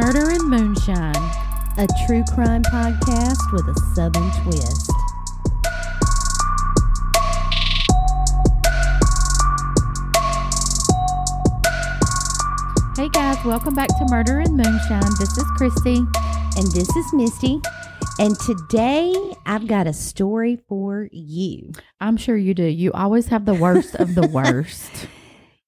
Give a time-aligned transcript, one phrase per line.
[0.00, 1.14] Murder and Moonshine.
[1.76, 4.90] a true crime podcast with a southern twist.
[12.96, 15.02] Hey guys, welcome back to Murder and Moonshine.
[15.18, 15.96] This is Christy.
[16.56, 17.60] And this is Misty.
[18.18, 21.72] And today I've got a story for you.
[22.00, 22.64] I'm sure you do.
[22.64, 25.08] You always have the worst of the worst.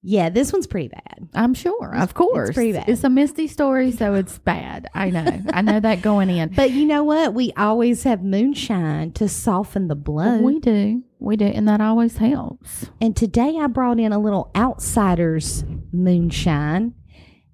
[0.05, 1.29] Yeah, this one's pretty bad.
[1.33, 2.49] I'm sure, of course.
[2.49, 2.89] It's pretty bad.
[2.89, 4.89] It's a misty story, so it's bad.
[4.95, 5.41] I know.
[5.53, 6.49] I know that going in.
[6.57, 7.35] But you know what?
[7.35, 10.39] We always have moonshine to soften the blow.
[10.39, 11.05] we do.
[11.21, 11.45] We do.
[11.47, 12.87] And that always helps.
[13.01, 16.95] and today I brought in a little outsiders moonshine.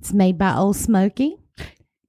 [0.01, 1.37] It's made by Ole Smoky.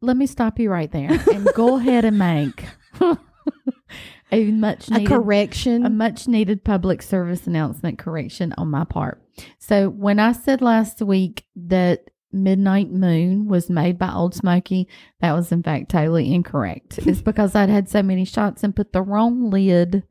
[0.02, 2.64] Let me stop you right there and go ahead and make
[4.32, 5.86] a much A correction.
[5.86, 9.22] a much needed public service announcement correction on my part.
[9.58, 14.88] So when I said last week that Midnight Moon was made by Ole Smoky,
[15.22, 16.98] that was in fact totally incorrect.
[17.00, 20.04] it's because I'd had so many shots and put the wrong lid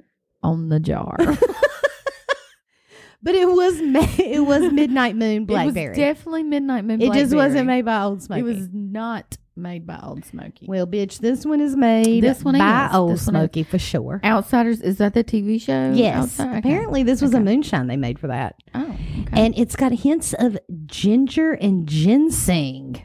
[0.43, 1.17] on the jar.
[3.23, 3.77] but it was
[4.19, 7.01] it was Midnight Moon it was definitely Midnight Moon.
[7.01, 8.41] It just wasn't made by Ole Smoky.
[8.41, 10.67] It was not made by Ole Smoky.
[10.69, 12.95] Well, bitch, this one is made This one by is.
[12.95, 13.25] Old This.
[13.27, 14.21] Smoky for sure.
[14.25, 15.93] Outsiders, is that the TV show?
[15.95, 16.39] Yes.
[16.41, 16.59] Okay.
[16.59, 18.57] Apparently, this was a moonshine they made for that.
[18.75, 18.83] Oh,
[19.21, 19.27] okay.
[19.45, 23.03] And it's got hints of ginger and ginseng.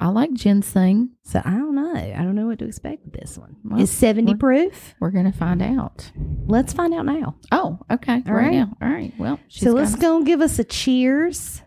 [0.00, 1.10] I like ginseng.
[1.22, 1.94] So I don't know.
[1.94, 3.56] I don't know what to expect with this one.
[3.64, 4.94] Well, it's 70 we're- proof.
[5.00, 6.10] We're gonna find out.
[6.46, 7.36] Let's find out now.
[7.52, 8.22] Oh, okay.
[8.26, 8.52] All right right.
[8.52, 8.76] now.
[8.82, 9.12] All right.
[9.18, 11.62] Well, she's so let's go and give us a cheers.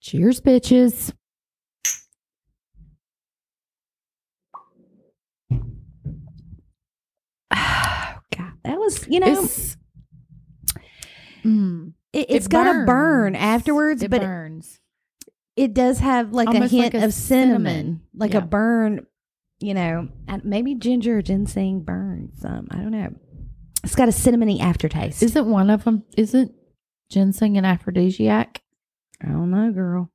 [0.00, 1.12] Cheers, bitches.
[8.36, 9.76] God, that was, you know, It's,
[11.44, 14.80] Mm, it, it's it got a burn afterwards, It but burns.
[15.54, 18.00] it does have like a hint like a of cinnamon, cinnamon.
[18.14, 18.38] like Yeah.
[18.38, 19.06] a burn,
[19.60, 22.66] you know, and maybe ginger or ginseng burns some.
[22.70, 23.14] I don't know.
[23.84, 25.22] It's got a cinnamony aftertaste.
[25.22, 26.02] Isn't one of them?
[26.16, 26.52] Isn't
[27.10, 28.60] ginseng an aphrodisiac?
[29.22, 30.10] I don't know, girl.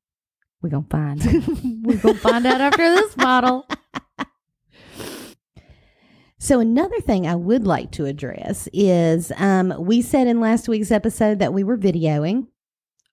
[0.61, 1.83] We're going to find.
[1.85, 3.65] We're gonna find out after this bottle.
[6.41, 10.91] so, another thing I would like to address is um, we said in last week's
[10.91, 12.47] episode that we were videoing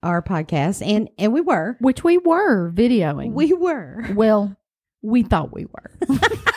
[0.03, 1.77] our podcast, and, and we were.
[1.81, 3.33] Which we were videoing.
[3.33, 4.06] We were.
[4.15, 4.56] well,
[5.03, 5.91] we thought we were.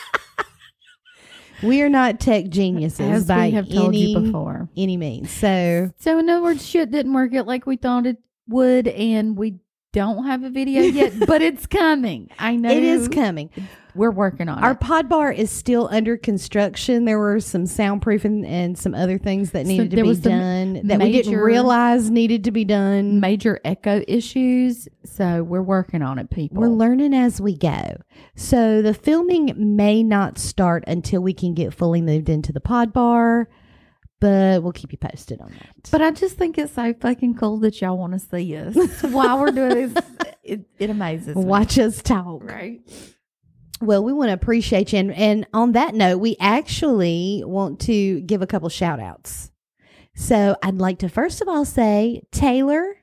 [1.64, 4.68] We are not tech geniuses As by we have told any, you before.
[4.76, 5.30] any means.
[5.30, 8.18] So, So in other words, shit didn't work out like we thought it
[8.48, 9.60] would, and we
[9.94, 12.30] don't have a video yet, but it's coming.
[12.40, 13.50] I know it is coming.
[13.96, 14.62] We're working on it.
[14.64, 14.80] Our it.
[14.80, 17.06] pod bar is still under construction.
[17.06, 20.82] There were some soundproofing and some other things that So needed to there be done
[20.86, 23.20] that we didn't realize needed to be done.
[23.20, 26.62] Major echo issues, so we're working on it, people.
[26.62, 27.98] We're learning as we go.
[28.36, 32.94] So the filming may not start until we can get fully moved into the pod
[32.94, 33.50] bar,
[34.20, 35.90] but we'll keep you posted on that.
[35.92, 39.40] but I just think it's so fucking cool that y'all want to see us while
[39.40, 40.04] we're doing this.
[40.44, 41.44] It, it amazes me.
[41.44, 42.44] watch us talk.
[42.44, 42.82] right?
[43.82, 45.00] Well, we want to appreciate you.
[45.00, 49.52] And, and on that note, we actually want to give a couple shout outs.
[50.16, 52.98] So I'd like to first of all say, Taylor,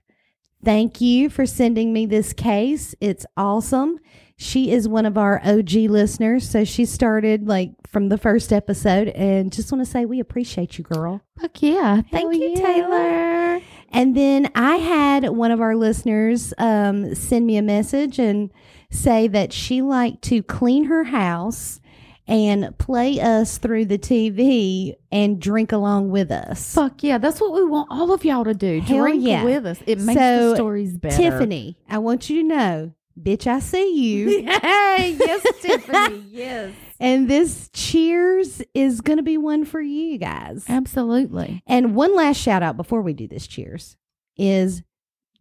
[0.64, 2.94] thank you for sending me this case.
[3.00, 3.98] It's awesome.
[4.36, 6.48] She is one of our OG listeners.
[6.48, 10.78] So she started like from the first episode and just want to say we appreciate
[10.78, 11.22] you, girl.
[11.40, 12.02] Fuck yeah!
[12.02, 12.60] Thank Hell you, yeah.
[12.60, 13.60] Taylor.
[13.90, 18.50] And then I had one of our listeners um, send me a message and
[18.90, 21.80] say that she liked to clean her house
[22.26, 26.74] and play us through the TV and drink along with us.
[26.74, 27.16] Fuck yeah!
[27.18, 28.80] That's what we want all of y'all to do.
[28.80, 29.44] Hell Drink yeah.
[29.44, 29.78] with us.
[29.86, 31.16] It makes So, the stories better.
[31.16, 34.28] Tiffany, I want you to know, bitch, I see you.
[34.62, 36.24] hey, yes, Tiffany.
[36.28, 40.64] Yes, and this cheers is going to be one for you guys.
[40.68, 41.62] absolutely.
[41.66, 43.96] And one last shout out before we do this cheers
[44.36, 44.82] is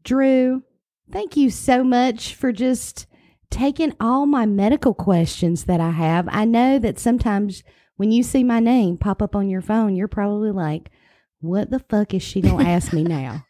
[0.03, 0.63] Drew.
[1.11, 3.06] Thank you so much for just
[3.49, 6.27] taking all my medical questions that I have.
[6.31, 7.63] I know that sometimes
[7.95, 10.91] when you see my name pop up on your phone, you're probably like,
[11.39, 13.45] what the fuck is she going to ask me now?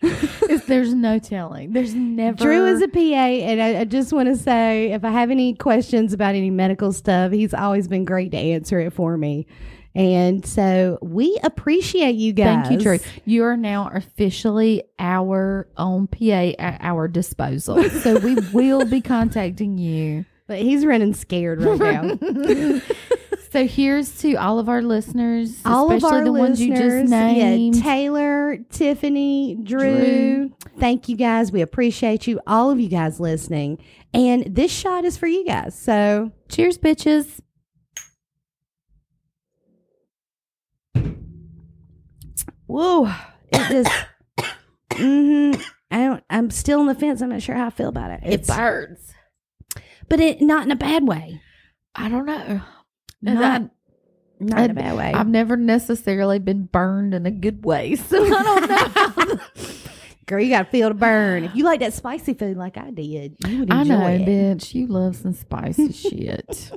[0.66, 1.72] There's no telling.
[1.72, 2.36] There's never.
[2.36, 5.54] Drew is a PA, and I, I just want to say if I have any
[5.54, 9.46] questions about any medical stuff, he's always been great to answer it for me.
[9.98, 12.68] And so we appreciate you guys.
[12.68, 12.98] Thank you, Drew.
[13.24, 17.82] You are now officially our own PA at our disposal.
[17.90, 20.24] So we will be contacting you.
[20.46, 22.80] But he's running scared right now.
[23.50, 27.02] So here's to all of our listeners, all of especially our the ones you listeners,
[27.04, 27.76] just named.
[27.76, 29.78] Yeah, Taylor, Tiffany, Drew.
[29.96, 30.52] Drew.
[30.78, 31.50] Thank you guys.
[31.50, 33.78] We appreciate you, all of you guys listening.
[34.12, 35.74] And this shot is for you guys.
[35.78, 37.40] So Cheers, bitches.
[42.68, 43.12] Whoa,
[43.52, 43.90] it just.
[44.94, 45.52] hmm
[45.90, 46.24] I don't.
[46.30, 47.20] I'm still on the fence.
[47.22, 48.20] I'm not sure how I feel about it.
[48.22, 49.12] It burns.
[50.08, 51.40] but it not in a bad way.
[51.94, 52.60] I don't know.
[53.22, 53.70] Not, not
[54.40, 55.12] in I- a bad way.
[55.14, 58.68] I've never necessarily been burned in a good way, so I don't
[59.28, 59.40] know.
[60.26, 61.44] Girl, you got to feel the burn.
[61.44, 64.20] If you like that spicy food like I did, you would I know, it.
[64.26, 64.74] bitch.
[64.74, 66.70] You love some spicy shit.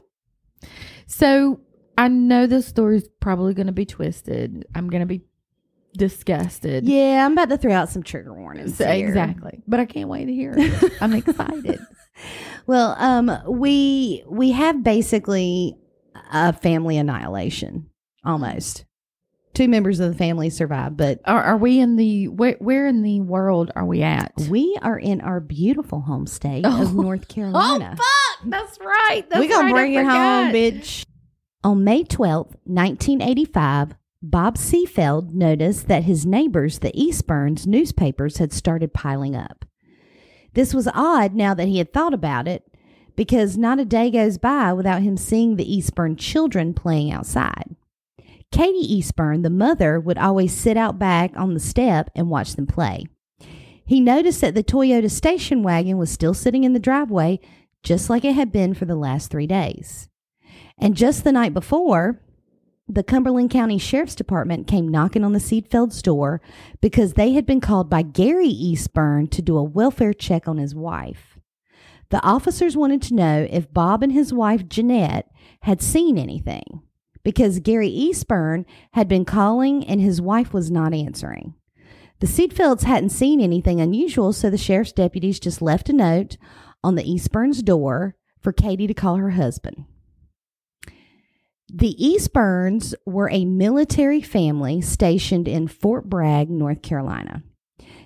[1.05, 1.59] So
[1.97, 4.65] I know this story's probably going to be twisted.
[4.73, 5.21] I'm going to be
[5.93, 6.85] disgusted.
[6.87, 8.77] Yeah, I'm about to throw out some trigger warnings.
[8.77, 9.61] So- exactly.
[9.67, 10.93] But I can't wait to hear it.
[11.01, 11.79] I'm excited.
[12.67, 15.75] Well, um, we we have basically
[16.31, 17.89] a family annihilation
[18.23, 18.85] almost.
[19.55, 22.57] Two members of the family survived, but Are, are we in the where?
[22.59, 24.33] Where in the world are we at?
[24.49, 26.83] we are in our beautiful home state Oh.
[26.83, 27.95] of North Carolina.
[27.99, 28.49] Oh fuck!
[28.51, 29.25] That's right.
[29.27, 31.05] That's we gonna right, I bring it home, bitch.
[31.63, 38.53] On May twelfth, nineteen eighty-five, Bob Seafeld noticed that his neighbors, the Eastburns newspapers, had
[38.53, 39.65] started piling up.
[40.53, 42.63] This was odd now that he had thought about it,
[43.15, 47.75] because not a day goes by without him seeing the Eastburn children playing outside.
[48.51, 52.67] Katie Eastburn, the mother, would always sit out back on the step and watch them
[52.67, 53.05] play.
[53.85, 57.39] He noticed that the Toyota station wagon was still sitting in the driveway,
[57.81, 60.09] just like it had been for the last three days.
[60.77, 62.21] And just the night before,
[62.87, 66.41] the Cumberland County Sheriff's Department came knocking on the Seedfeld's door
[66.81, 70.75] because they had been called by Gary Eastburn to do a welfare check on his
[70.75, 71.39] wife.
[72.09, 75.31] The officers wanted to know if Bob and his wife Jeanette
[75.61, 76.81] had seen anything
[77.23, 81.53] because Gary Eastburn had been calling and his wife was not answering.
[82.19, 86.37] The Seedfelds hadn't seen anything unusual, so the sheriff's deputies just left a note
[86.83, 89.85] on the Eastburns' door for Katie to call her husband.
[91.73, 97.43] The Eastburns were a military family stationed in Fort Bragg, North Carolina.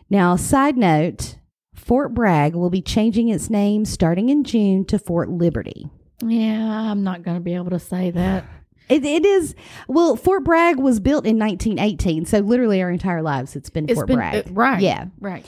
[0.09, 1.37] Now, side note
[1.73, 5.87] Fort Bragg will be changing its name starting in June to Fort Liberty.
[6.23, 8.45] Yeah, I'm not going to be able to say that.
[8.87, 9.55] It, it is,
[9.87, 13.95] well, Fort Bragg was built in 1918, so literally our entire lives it's been It's
[13.95, 14.47] Fort been Bragg.
[14.47, 14.79] uh, right.
[14.79, 15.05] Yeah.
[15.19, 15.43] right.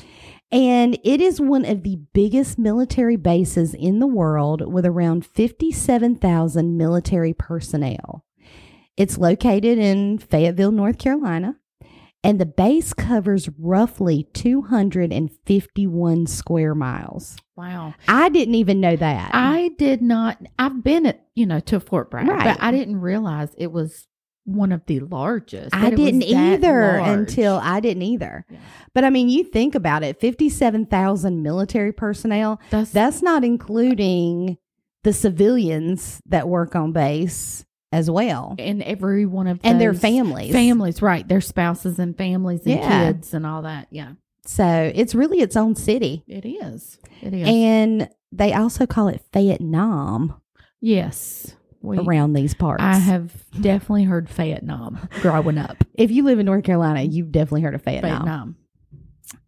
[0.51, 6.77] And it is one of the biggest military bases in the world with around 57,000
[6.77, 8.23] military personnel.
[8.95, 11.57] It's located in Fayetteville, North Carolina,
[12.23, 17.37] and the base covers roughly 251 square miles.
[17.55, 17.93] Wow.
[18.07, 19.31] I didn't even know that.
[19.33, 20.37] I did not.
[20.57, 22.43] I've been at you know to Fort Bragg, Right.
[22.43, 24.07] but I didn't realize it was
[24.47, 25.75] one of the largest.
[25.75, 27.19] I that it was didn't either large.
[27.19, 28.45] until I didn't either.
[28.49, 28.57] Yeah.
[28.93, 32.59] But I mean, you think about it 57,000 military personnel.
[32.69, 34.57] That's, That's not including
[35.03, 40.51] the civilians that work on base as well and every one of and their families.
[40.51, 41.27] families, right?
[41.27, 43.05] Their spouses and families and Yeah.
[43.11, 43.87] kids and all that.
[43.91, 44.13] Yeah,
[44.45, 46.23] So it's really its own city.
[46.27, 46.97] it is.
[47.21, 47.47] It is.
[47.47, 50.39] And they also call it Fayettenam
[50.81, 52.83] yes, we, around these parts.
[52.83, 55.83] I have definitely heard Fayettenam growing up.
[55.93, 58.23] if you live in North Carolina, you've definitely heard of Fayettenam.
[58.23, 58.55] Fayettenam.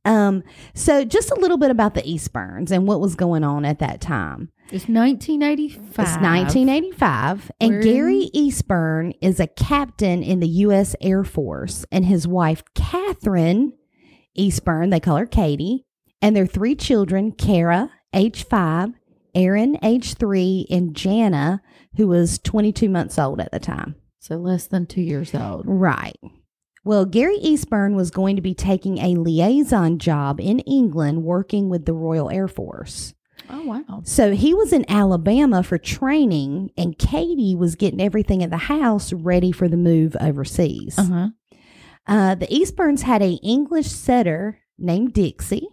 [0.06, 0.44] Um,
[0.74, 4.02] so just a little bit about the Eastburns and what was going on at that
[4.02, 4.52] time.
[4.72, 5.82] It's 1985.
[5.90, 10.96] It's 1985, and We're Gary Eastburn is a captain in the U.S.
[11.02, 13.74] Air Force, and his wife, Catherine
[14.38, 15.86] Eastburn, they call her Katie,
[16.22, 18.90] and their three children, Kara, age five,
[19.34, 21.62] Erin, age three, and Jana,
[21.98, 23.96] who was 22 months old at the time.
[24.20, 25.64] So less than two years old.
[25.66, 26.20] Right.
[26.84, 31.86] Well, Gary Eastburn was going to be taking a liaison job in England working with
[31.86, 33.14] the Royal Air Force.
[33.50, 34.02] Oh wow.
[34.04, 39.12] So he was in Alabama for training, and Katie was getting everything at the house
[39.12, 40.98] ready for the move overseas.
[40.98, 41.28] Uh huh.
[42.08, 45.68] Uh, the Eastburns had a English setter named Dixie,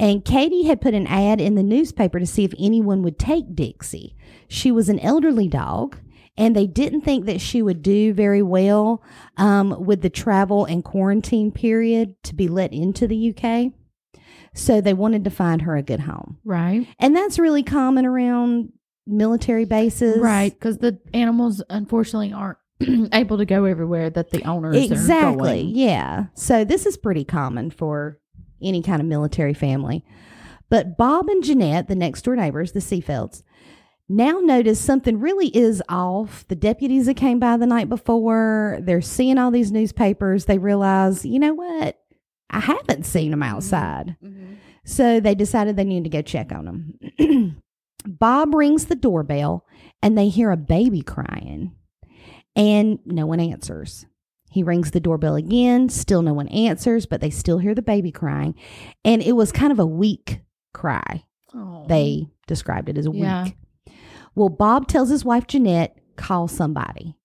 [0.00, 3.54] and Katie had put an ad in the newspaper to see if anyone would take
[3.54, 4.16] Dixie.
[4.48, 5.98] She was an elderly dog,
[6.38, 9.02] and they didn't think that she would do very well
[9.36, 13.72] um, with the travel and quarantine period to be let into the UK.
[14.54, 16.38] So they wanted to find her a good home.
[16.46, 16.86] Right.
[16.98, 18.72] And that's really common around
[19.06, 20.18] military bases.
[20.18, 20.50] Right.
[20.50, 22.58] Because the animals unfortunately aren't
[23.12, 25.60] able to go everywhere that the owners are Exactly.
[25.60, 26.26] Yeah.
[26.34, 28.18] So this is pretty common for
[28.62, 30.04] any kind of military family.
[30.68, 33.42] But Bob and Jeanette, the next door neighbors, the Seafelds,
[34.08, 36.46] now notice something really is off.
[36.48, 40.44] The deputies that came by the night before, they're seeing all these newspapers.
[40.44, 41.98] They realize, you know what?
[42.50, 43.54] I haven't seen them mm-hmm.
[43.54, 44.16] outside.
[44.22, 44.54] Mm-hmm.
[44.84, 46.64] So they decided they needed to go check on
[47.18, 47.62] them.
[48.06, 49.64] Bob rings the doorbell
[50.02, 51.74] and they hear a baby crying,
[52.56, 54.06] and no one answers.
[54.50, 58.10] He rings the doorbell again, still no one answers, but they still hear the baby
[58.10, 58.54] crying.
[59.04, 60.40] And it was kind of a weak
[60.74, 61.24] cry.
[61.54, 61.86] Oh.
[61.88, 63.22] They described it as weak.
[63.22, 63.48] Yeah.
[64.34, 67.16] Well, Bob tells his wife Jeanette, call somebody.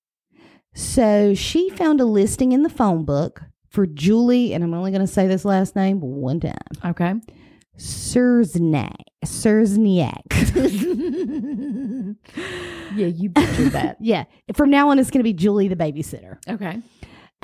[0.73, 5.01] So she found a listing in the phone book for Julie, and I'm only going
[5.01, 6.55] to say this last name one time.
[6.83, 7.13] Okay.
[7.77, 8.95] Serznak.
[9.25, 10.21] Serzniak.
[12.95, 13.97] yeah, you butchered that.
[13.99, 14.25] yeah.
[14.53, 16.37] From now on, it's going to be Julie the babysitter.
[16.47, 16.81] Okay.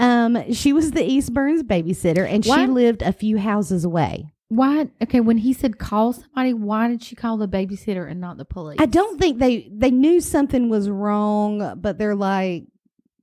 [0.02, 4.34] Um, she was the Eastburns babysitter, and she lived a few houses away.
[4.50, 4.90] Why?
[5.02, 8.44] Okay, when he said call somebody, why did she call the babysitter and not the
[8.44, 8.78] police?
[8.82, 12.66] I don't think they they knew something was wrong, but they're like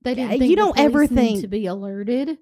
[0.01, 0.29] They didn't.
[0.39, 2.37] Think you the don't ever need think- to be alerted.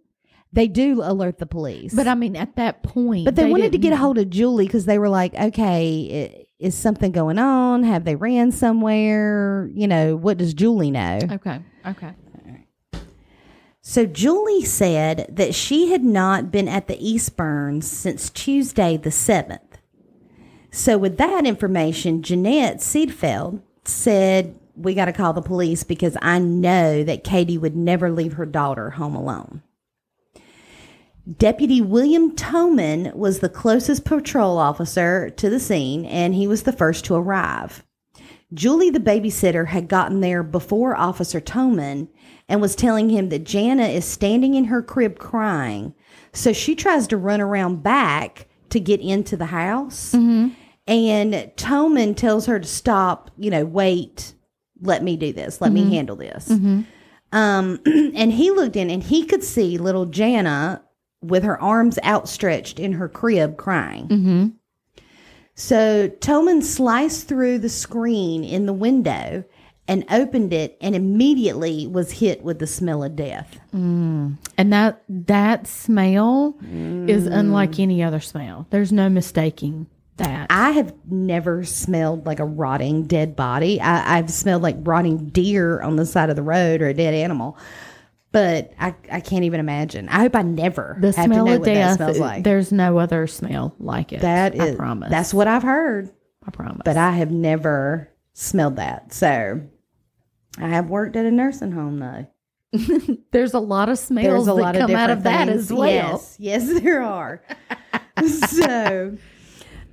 [0.53, 1.93] they do alert the police.
[1.93, 4.29] But I mean, at that point, But they, wanted to get a didn't- hold of
[4.29, 7.83] Julie because they were like, okay, i- is something going on?
[7.83, 9.69] Have they ran somewhere?
[9.73, 11.19] You know, what does Julie know?
[11.29, 11.59] Okay.
[11.85, 12.11] Okay.
[13.89, 19.79] So Julie said that she had not been at the Eastburns since Tuesday the 7th.
[20.71, 26.37] So with that information, Jeanette Seedfeld said, we got to call the police because I
[26.37, 29.63] know that Katie would never leave her daughter home alone.
[31.37, 36.73] Deputy William Toman was the closest patrol officer to the scene, and he was the
[36.73, 37.85] first to arrive.
[38.53, 42.07] Julie, the babysitter, had gotten there before Officer Toman
[42.47, 45.93] and was telling him that Jana is standing in her crib crying.
[46.31, 50.13] So she tries to run around back to get into the house.
[50.13, 50.49] Mm-hmm.
[50.87, 54.33] And Toman tells her to stop, you know, wait,
[54.81, 55.91] let me do this, let me mm-hmm.
[55.91, 56.47] handle this.
[56.47, 56.81] Mm-hmm.
[57.33, 60.83] Um, and he looked in and he could see little Jana
[61.21, 64.07] with her arms outstretched in her crib crying.
[65.57, 69.43] So Toman sliced through the screen in the window
[69.87, 73.59] and opened it and immediately was hit with the smell of death.
[73.73, 74.37] Mm.
[74.55, 76.55] And that that smell
[77.07, 78.67] is unlike any other smell.
[78.69, 79.87] There's no mistaking
[80.17, 80.47] that.
[80.51, 83.81] I have never smelled like a rotting dead body.
[83.81, 87.15] I, I've smelled like rotting deer on the side of the road or a dead
[87.15, 87.57] animal.
[88.37, 90.09] But I, I can't even imagine.
[90.09, 91.95] I hope I never the have to smell know of what that death.
[91.95, 92.43] smells like.
[92.43, 94.21] There's no other smell like it.
[94.21, 95.09] That I promise.
[95.09, 96.11] that's what I've heard.
[96.45, 96.83] I promise.
[96.85, 99.11] but I have never smelled that.
[99.11, 99.59] So
[100.59, 102.27] I have worked at a nursing home though.
[103.31, 105.73] there's a lot of smells There's a that lot of come out of that as
[105.73, 105.87] well.
[105.87, 107.41] Yes, yes, there are.
[108.27, 109.17] so,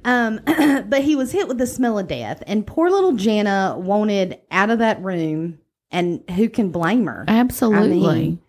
[0.04, 4.38] um, but he was hit with the smell of death, and poor little Jana wanted
[4.50, 5.60] out of that room.
[5.90, 7.24] And who can blame her?
[7.28, 8.08] Absolutely.
[8.08, 8.42] I mean,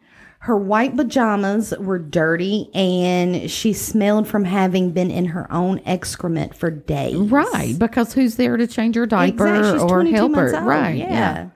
[0.46, 6.56] her white pajamas were dirty, and she smelled from having been in her own excrement
[6.56, 7.16] for days.
[7.16, 7.78] right.
[7.80, 9.80] Because who's there to change her diaper Exactly.
[9.80, 10.62] She's or 22 help her?
[10.62, 10.98] Right.
[10.98, 11.10] Yeah.
[11.10, 11.50] Yeah.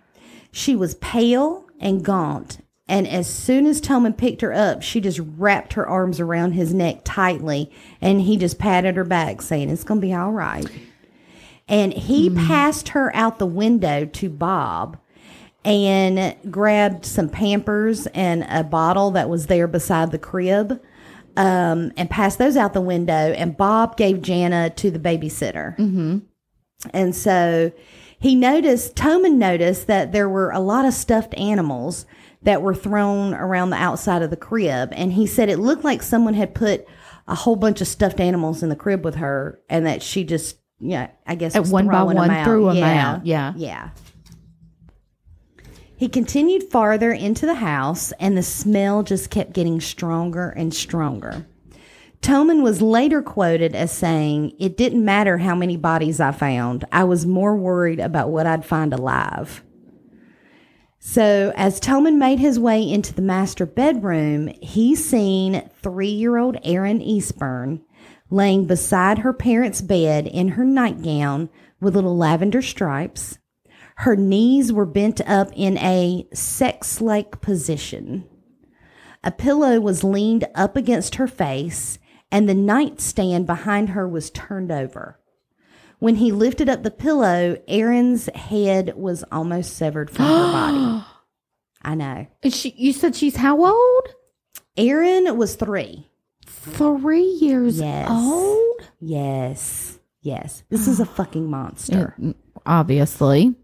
[0.51, 2.59] She was pale and gaunt.
[2.87, 6.73] And as soon as Toman picked her up, she just wrapped her arms around his
[6.73, 7.71] neck tightly
[8.01, 10.65] and he just patted her back, saying, It's going to be all right.
[11.67, 12.47] And he mm.
[12.47, 14.97] passed her out the window to Bob
[15.65, 20.79] and grabbed some Pampers and a bottle that was there beside the crib
[21.35, 23.13] um, and passed those out the window.
[23.13, 25.77] And Bob gave Jana to the babysitter.
[26.93, 27.71] And so
[28.19, 32.05] he noticed, Toman noticed that there were a lot of stuffed animals
[32.41, 34.93] that were thrown around the outside of the crib.
[34.93, 36.85] And he said it looked like someone had put
[37.27, 40.57] a whole bunch of stuffed animals in the crib with her and that she just,
[40.79, 42.45] yeah, I guess At one by one, them out.
[42.45, 43.07] threw 'em yeah.
[43.11, 43.25] out.
[43.25, 43.53] Yeah.
[43.57, 43.89] Yeah.
[45.99, 51.45] He continued farther into the house, and the smell just kept getting stronger and stronger.
[52.21, 57.03] Toman was later quoted as saying, It didn't matter how many bodies I found, I
[57.03, 59.61] was more worried about what I'd find alive.
[60.99, 66.59] So, as Toman made his way into the master bedroom, he seen three year old
[66.63, 67.81] Erin Eastburn
[68.29, 71.49] laying beside her parents' bed in her nightgown
[71.81, 73.37] with little lavender stripes.
[74.03, 78.25] Her knees were bent up in a sex like position.
[79.25, 81.99] A pillow was leaned up against her face,
[82.31, 85.19] and the nightstand behind her was turned over.
[85.99, 91.05] When he lifted up the pillow, Erin's head was almost severed from her body.
[91.81, 92.27] I know.
[92.41, 94.07] And she, you said she's how old?
[94.77, 96.07] Erin was three.
[96.45, 98.07] Three years Yes.
[98.09, 98.81] old.
[99.01, 99.99] Yes.
[100.21, 100.63] Yes.
[100.69, 102.15] This is a fucking monster.
[102.17, 103.55] Mm, Obviously.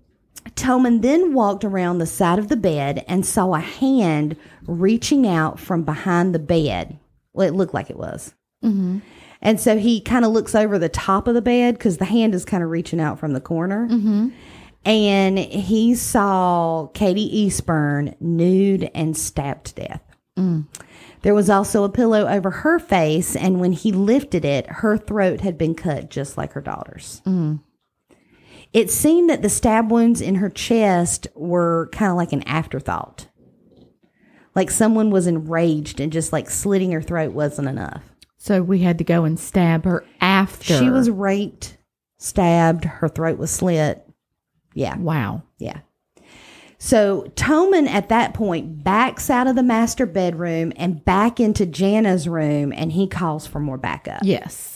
[0.51, 4.37] Toman then walked around the side of the bed and saw a hand
[4.67, 6.99] reaching out from behind the bed.
[7.33, 8.33] Well, it looked like it was.
[8.63, 8.99] Mm-hmm.
[9.41, 12.33] And so he kind of looks over the top of the bed because the hand
[12.33, 13.87] is kind of reaching out from the corner.
[13.87, 14.29] Mm-hmm.
[14.85, 20.01] And he saw Katie Eastburn nude and stabbed to death.
[20.37, 20.65] Mm.
[21.21, 25.41] There was also a pillow over her face, and when he lifted it, her throat
[25.41, 27.21] had been cut just like her daughter's.
[27.25, 27.61] Mm.
[28.75, 33.27] It seemed that the stab wounds in her chest were kind of like an afterthought.
[34.53, 38.03] Like someone was enraged and just like slitting her throat wasn't enough.
[38.37, 40.77] So we had to go and stab her after.
[40.77, 41.77] She was raped,
[42.17, 44.05] stabbed, her throat was slit.
[44.73, 45.43] Yeah, Wow.
[45.57, 45.79] yeah.
[46.77, 52.27] So Toman at that point backs out of the master bedroom and back into Jana's
[52.27, 54.19] room and he calls for more backup.
[54.23, 54.74] Yes.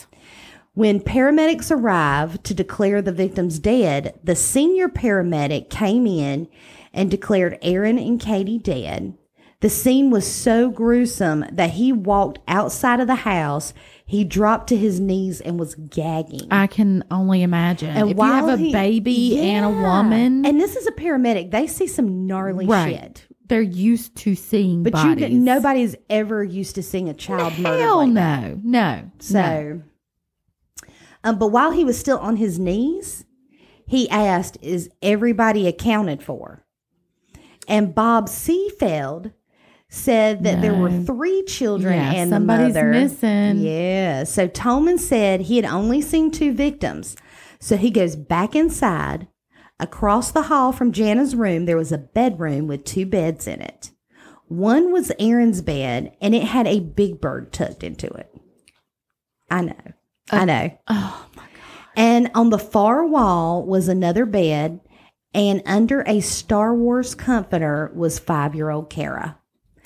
[0.80, 6.48] When paramedics arrived to declare the victims dead, the senior paramedic came in
[6.94, 9.12] and declared Erin and Katie dead.
[9.60, 13.74] The scene was so gruesome that he walked outside of the house.
[14.06, 16.48] He dropped to his knees and was gagging.
[16.50, 17.90] I can only imagine.
[17.90, 21.50] And if you have a he- baby and a woman, and this is a paramedic,
[21.50, 23.26] they see some gnarly right, shit.
[23.48, 25.28] they're used to seeing But bodies.
[25.28, 28.40] you, nobody's ever used to seeing a child murdered Hell like that.
[28.56, 29.10] no, no.
[29.18, 29.82] So, no.
[31.22, 33.24] Um, but while he was still on his knees,
[33.86, 36.64] he asked, "Is everybody accounted for?"
[37.68, 39.32] And Bob Seafeld
[39.88, 42.92] said that there were three children Yeah, and somebody's the mother.
[42.92, 43.58] missing.
[43.58, 44.24] Yeah.
[44.24, 47.16] So Tolman said he had only seen two victims.
[47.58, 49.26] So he goes back inside.
[49.80, 53.90] Across the hall from Jana's room, there was a bedroom with two beds in it.
[54.46, 58.32] One was Erin's bed, and it had a big bird tucked into it.
[59.50, 59.74] I know.
[60.30, 60.78] I uh, know.
[60.88, 61.50] oh my god.
[61.96, 64.80] And on the far wall was another bed,
[65.34, 69.38] and under a Star Wars comforter was five year old Kara.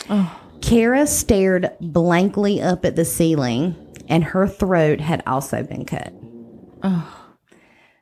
[0.09, 0.41] Oh.
[0.61, 3.77] Kara stared blankly up at the ceiling,
[4.09, 6.13] and her throat had also been cut.
[6.83, 7.21] Oh.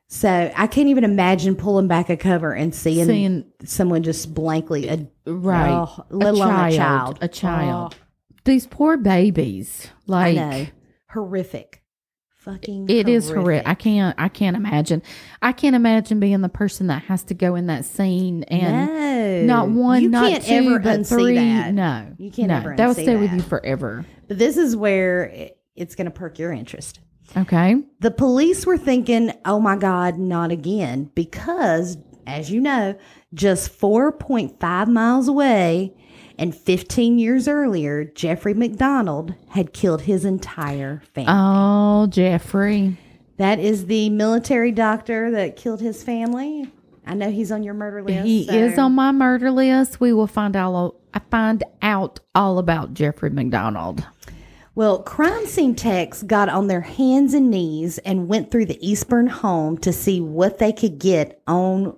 [0.08, 4.88] So I can't even imagine pulling back a cover and seeing, Seeing- someone just blankly,
[4.88, 7.18] a, right, oh, let alone a child.
[7.22, 7.96] a child.
[7.98, 8.04] Oh.
[8.44, 10.72] These poor babies, Oh, like.
[11.10, 11.81] Horrific.
[12.44, 13.68] Fucking It is horrific.
[13.68, 14.16] I can't.
[14.18, 15.00] I can't imagine.
[15.40, 19.56] I can't imagine being the person that has to go in that scene and no.
[19.58, 21.36] not one, you not two, ever but three.
[21.36, 21.72] that.
[21.72, 24.04] No, You can't no, ever That will stay with you forever.
[24.26, 26.98] But this is where it- it's going to perk your interest.
[27.36, 27.76] Okay.
[28.00, 31.10] The police were thinking, oh my God, not again.
[31.14, 32.96] Because, as you know,
[33.32, 35.94] just 4.5 miles away
[36.42, 41.32] and 15 years earlier, Jeffrey MacDonald had killed his entire family.
[41.32, 42.98] Oh, Jeffrey.
[43.36, 46.68] that is the military doctor that killed his family.
[47.06, 48.26] I know he's on your murder list.
[48.26, 50.00] He so- is on my murder list.
[50.00, 51.00] We will find all.
[51.14, 54.04] I find out all about Jeffrey MacDonald.
[54.74, 59.28] Well, crime scene techs got on their hands and knees and went through the Eastburn
[59.28, 61.94] home to see what they could get on,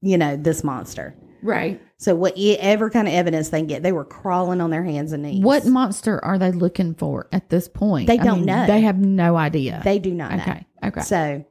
[0.00, 1.14] you know, this monster.
[1.42, 1.80] Right.
[1.98, 5.22] So whatever kind of evidence they can get, they were crawling on their hands and
[5.22, 5.42] knees.
[5.42, 8.06] What monster are they looking for at this point?
[8.06, 8.66] They I don't mean, know.
[8.66, 9.80] They have no idea.
[9.82, 10.42] They do not know.
[10.42, 10.66] okay.
[10.84, 11.00] Okay.
[11.00, 11.44] So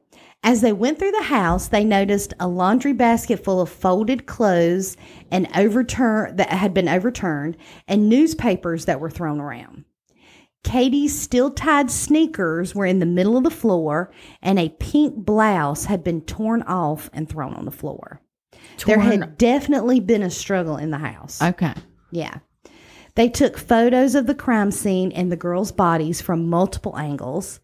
[0.44, 4.96] as they went through the house, they noticed a laundry basket full of folded clothes
[5.32, 7.56] and overturned that had been overturned
[7.88, 9.84] and newspapers that were thrown around.
[10.62, 14.10] Katie's still tied sneakers were in the middle of the floor,
[14.42, 18.20] and a pink blouse had been torn off and thrown on the floor.
[18.84, 21.40] There had definitely been a struggle in the house.
[21.42, 21.74] Okay.
[22.10, 22.38] Yeah.
[23.14, 27.60] They took photos of the crime scene and the girls' bodies from multiple angles.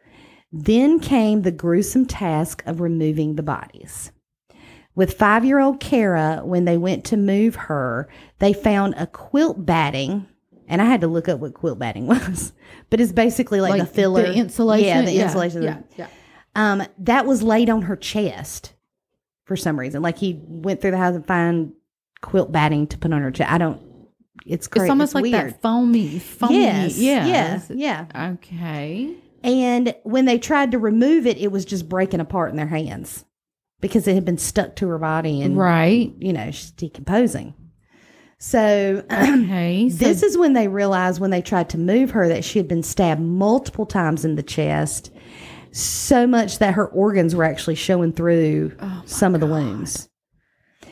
[0.50, 4.10] Then came the gruesome task of removing the bodies.
[4.94, 9.64] With five year old Kara, when they went to move her, they found a quilt
[9.64, 10.26] batting.
[10.68, 12.52] And I had to look up what quilt batting was,
[12.90, 14.22] but it's basically like, the filler.
[14.22, 14.86] the insulation.
[14.86, 15.62] Yeah, the insulation.
[15.62, 15.80] Yeah.
[15.96, 16.08] yeah.
[16.54, 18.74] Um, that was laid on her chest
[19.52, 20.00] for some reason.
[20.02, 21.72] Like he went through the house and found
[22.22, 23.50] quilt batting to put on her chest.
[23.50, 23.80] I don't.
[24.46, 24.86] It's crazy.
[24.86, 25.34] It's almost like weird.
[25.52, 26.62] that foamy, foamy.
[26.62, 26.98] Yes.
[26.98, 27.26] Yeah.
[27.26, 27.60] Yeah.
[27.70, 28.30] Yeah.
[28.34, 29.14] Okay.
[29.44, 33.24] And when they tried to remove it, it was just breaking apart in their hands
[33.80, 36.12] because it had been stuck to her body and Right.
[36.18, 37.54] you know she's decomposing.
[38.38, 39.88] So Okay.
[39.90, 42.66] So this is when they realized when they tried to move her that she had
[42.68, 45.10] been stabbed multiple times in the chest,
[45.72, 50.08] so much that her organs were actually showing through Oh some of the wounds.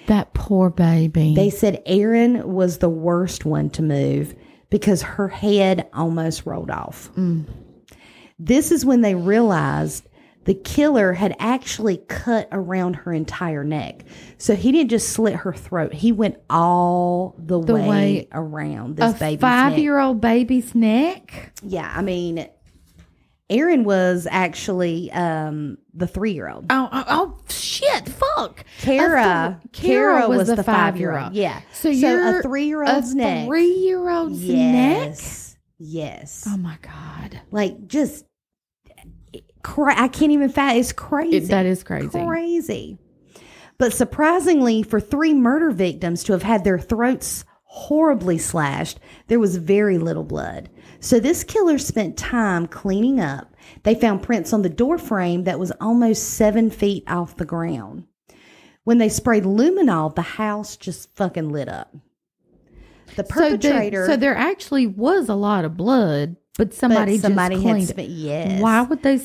[0.07, 1.35] that poor baby.
[1.35, 4.35] They said Erin was the worst one to move
[4.71, 7.11] because her head almost rolled off.
[7.17, 7.45] Mm.
[8.39, 10.07] This is when they realized
[10.45, 14.05] the killer had actually cut around her entire neck.
[14.39, 18.97] So he didn't just slit her throat, he went all the, The way, way- around
[18.97, 19.41] this a baby's neck.
[19.41, 21.53] five-year-old baby's neck.
[21.63, 22.49] Yeah, I mean,
[23.51, 26.67] Erin was actually um, the three year old.
[26.71, 28.09] Oh, oh, oh, shit!
[28.09, 28.65] Fuck.
[28.79, 31.35] Kara, Kara was the five five-year-old.
[31.35, 31.61] Yeah.
[31.73, 33.47] So you're a three year old's neck.
[33.47, 35.09] three-year-old's neck.
[35.09, 35.57] Yes.
[35.79, 36.45] Yes.
[36.47, 38.25] Oh my god, like just
[39.63, 40.53] cra- I can't even.
[40.57, 41.37] It's crazy.
[41.39, 42.09] It- that is crazy.
[42.09, 42.99] Crazy.
[43.79, 49.57] But surprisingly, for three murder victims to have had their throats horribly slashed, there was
[49.57, 50.69] very little blood.
[51.01, 53.55] So this killer spent time cleaning up.
[53.85, 58.05] They found prints on the door frame that was almost seven feet off the ground.
[58.85, 61.95] When they sprayed luminol, the house just fucking lit up.
[63.17, 64.07] The So there, perpetrator.
[64.07, 67.89] so there actually was a lot of blood, but but somebody, somebody just had cleaned.
[67.89, 68.63] spent, yes.
[68.63, 69.21] Why would they?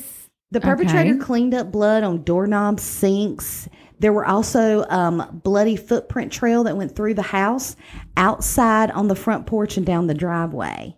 [0.51, 1.19] The perpetrator Okay.
[1.19, 3.67] cleaned up blood on doorknobs, sinks.
[3.99, 7.75] There were also um, bloody footprint trail that went through the house,
[8.17, 10.97] outside on the front porch and down the driveway.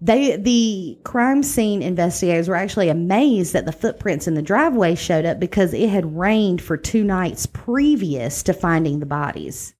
[0.00, 5.24] They the crime scene investigators were actually amazed that the footprints in the driveway showed
[5.24, 9.74] up because it had rained for two nights previous to finding the bodies.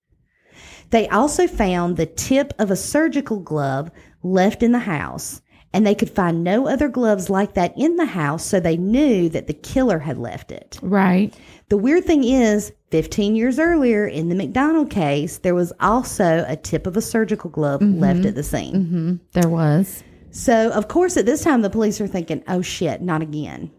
[0.90, 3.90] They also found the tip of a surgical glove
[4.22, 5.42] left in the house,
[5.72, 9.28] and they could find no other gloves like that in the house, so they knew
[9.30, 10.78] that the killer had left it.
[10.80, 11.34] Right.
[11.68, 16.54] The weird thing is, 15 years earlier in the MacDonald case, there was also a
[16.56, 18.74] tip of a surgical glove left at the scene.
[18.74, 19.14] Mm-hmm.
[19.32, 20.04] There was.
[20.30, 23.70] So, of course, at this time, the police are thinking, oh shit, not again.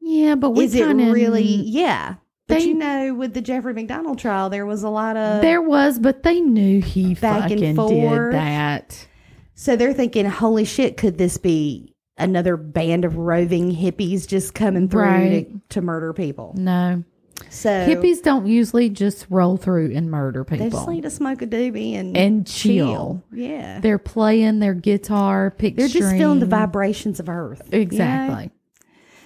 [0.00, 1.42] Yeah, but we Is it really?
[1.42, 2.14] Yeah.
[2.46, 5.42] But They- you know, with the Jeffrey MacDonald trial, there was a lot of.
[5.42, 8.30] There was, but they knew he Back and fucking forth.
[8.30, 9.08] did that.
[9.54, 14.88] So they're thinking, holy shit, could this be another band of roving hippies just coming
[14.88, 15.48] through Right.
[15.68, 16.54] to, to murder people?
[16.56, 17.02] No,
[17.50, 20.64] So hippies don't usually just roll through and murder people.
[20.64, 23.22] they just need to smoke a doobie and And chill.
[23.32, 27.62] Yeah, They're playing their guitar, pick they're just feeling the vibrations of Earth.
[27.70, 27.82] you know?
[27.82, 28.50] Exactly.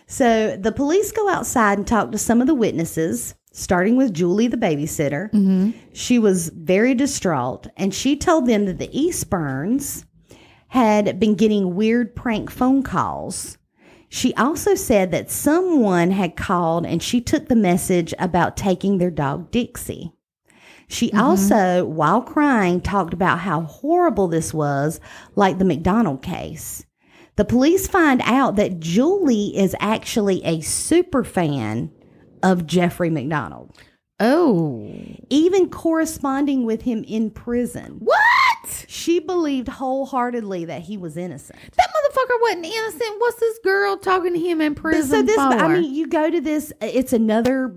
[0.07, 4.49] So the police go outside and talk to some of the witnesses, starting with Julie,
[4.49, 5.31] the babysitter.
[5.31, 5.71] Mm-hmm.
[5.93, 10.05] She was very distraught, and she told them that the Eastburns
[10.71, 13.59] had been getting weird prank phone calls.
[14.09, 19.11] She also said that someone had called and she took the message about taking their
[19.11, 20.13] dog Dixie.
[20.87, 21.21] She mm-hmm.
[21.21, 25.01] also, while crying, talked about how horrible this was,
[25.35, 26.85] like the MacDonald case.
[27.35, 31.91] The police find out that Julie is actually a super fan
[32.45, 33.77] of Jeffrey MacDonald,
[34.21, 34.93] Oh,
[35.31, 37.97] even corresponding with him in prison.
[38.01, 38.40] what?
[38.89, 41.59] She believed wholeheartedly that he was innocent.
[41.77, 43.21] That motherfucker wasn't innocent.
[43.21, 45.43] What's this girl talking to him in But prison so this, for?
[45.43, 46.73] I mean, you go to this.
[46.81, 47.75] It's another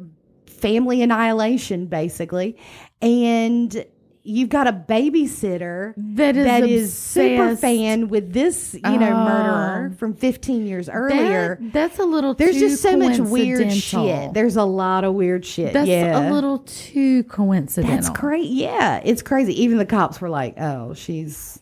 [0.48, 2.58] family annihilation, basically,
[3.02, 3.86] and
[4.24, 9.92] you've got a babysitter that is that is super fan with this, you know, murderer
[9.98, 11.58] from 15 years earlier.
[11.62, 12.34] That- that's a little.
[12.34, 14.34] There's just so much weird shit.
[14.34, 15.74] There's a lot of weird shit.
[15.74, 16.30] That's yeah.
[16.30, 17.96] a little too coincidental.
[17.96, 18.48] That's great.
[18.50, 19.62] Yeah, it's crazy.
[19.64, 21.60] Even the cops were like, "Oh, she's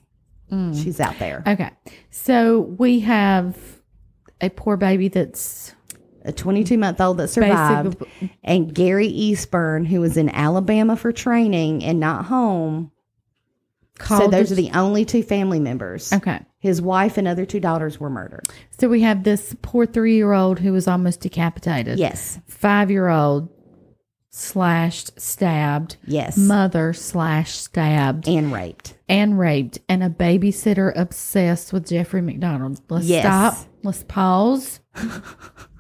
[0.52, 0.82] Mm.
[0.84, 1.70] she's out there." Okay,
[2.10, 3.58] so we have
[4.42, 5.74] a poor baby that's
[6.24, 11.12] A 22 month old that survived, basically and Gary Eastburn, who was in Alabama for
[11.12, 12.92] training and not home.
[13.98, 14.24] called.
[14.24, 16.12] so those the- are the only two family members.
[16.14, 16.40] okay.
[16.60, 18.48] His wife and other two daughters were murdered.
[18.80, 21.98] So we have this poor three year old who was almost decapitated.
[21.98, 22.40] Yes.
[22.48, 23.50] Five year old
[24.30, 25.98] slashed, stabbed.
[26.06, 26.38] Yes.
[26.38, 28.94] Mother slash stabbed and raped.
[29.10, 32.80] and raped, and a babysitter obsessed with Jeffrey MacDonald.
[32.90, 33.24] Let's Yes.
[33.24, 33.68] stop.
[33.84, 34.80] Let's pause.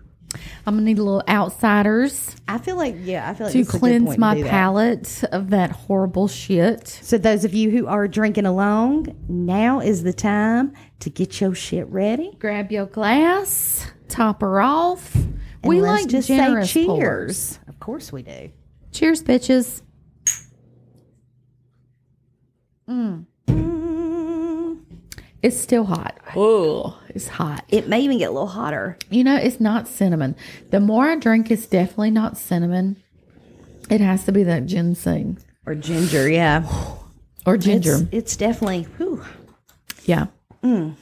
[0.65, 3.69] I'm gonna need a little outsiders I feel like yeah, I feel like to this
[3.69, 6.85] is a good cleanse to my palate of that horrible shit.
[6.85, 11.55] So those of you who are drinking along, now is the time to get your
[11.55, 12.35] shit ready.
[12.39, 15.15] Grab your glass, top her off.
[15.15, 15.29] And
[15.63, 16.99] we like just generous say pours.
[16.99, 17.59] cheers.
[17.69, 18.51] Of course we do.
[18.91, 19.81] Cheers, bitches.
[22.89, 23.25] Mm,
[25.43, 26.17] It's still hot.
[26.35, 27.65] Oh, it's hot.
[27.69, 28.97] it may even get a little hotter.
[29.09, 30.35] You know, it's not cinnamon.
[30.69, 32.97] The more I drink, it's definitely not cinnamon.
[33.89, 36.63] It has to be that ginseng Or ginger, yeah.
[37.45, 37.95] or ginger.
[37.95, 39.23] It's, it's definitely whew.
[40.05, 40.27] yeah.
[40.63, 40.95] Mm.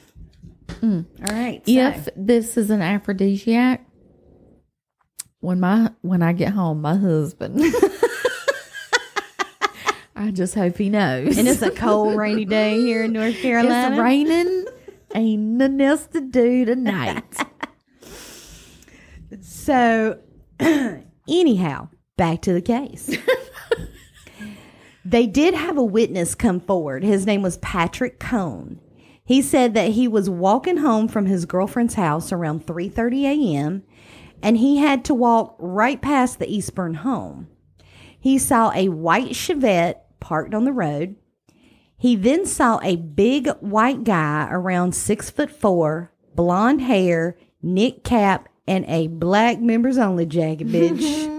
[0.82, 1.06] Mm.
[1.30, 1.62] All right.
[1.66, 3.86] so- If this is an aphrodisiac,
[5.42, 7.60] when my when I get home, my husband.
[10.20, 11.38] I just hope he knows.
[11.38, 13.96] and it's a cold, rainy day here in North Carolina.
[13.96, 14.66] It's raining.
[15.16, 17.24] Ain't nothing else to do tonight.
[19.42, 20.20] So,
[20.60, 23.16] anyhow, back to the case.
[25.06, 27.04] they did have a witness come forward.
[27.04, 28.80] His name was Patrick Cone.
[29.24, 33.84] He said that he was walking home from his girlfriend's house around 3:30 a.m.
[34.42, 37.48] and he had to walk right past the Eastburn home.
[38.20, 41.16] He saw a white Chevette parked on the road.
[41.98, 48.48] He then saw a big white guy around six foot four, blonde hair, knit cap,
[48.68, 51.36] and a black members only jacket, bitch.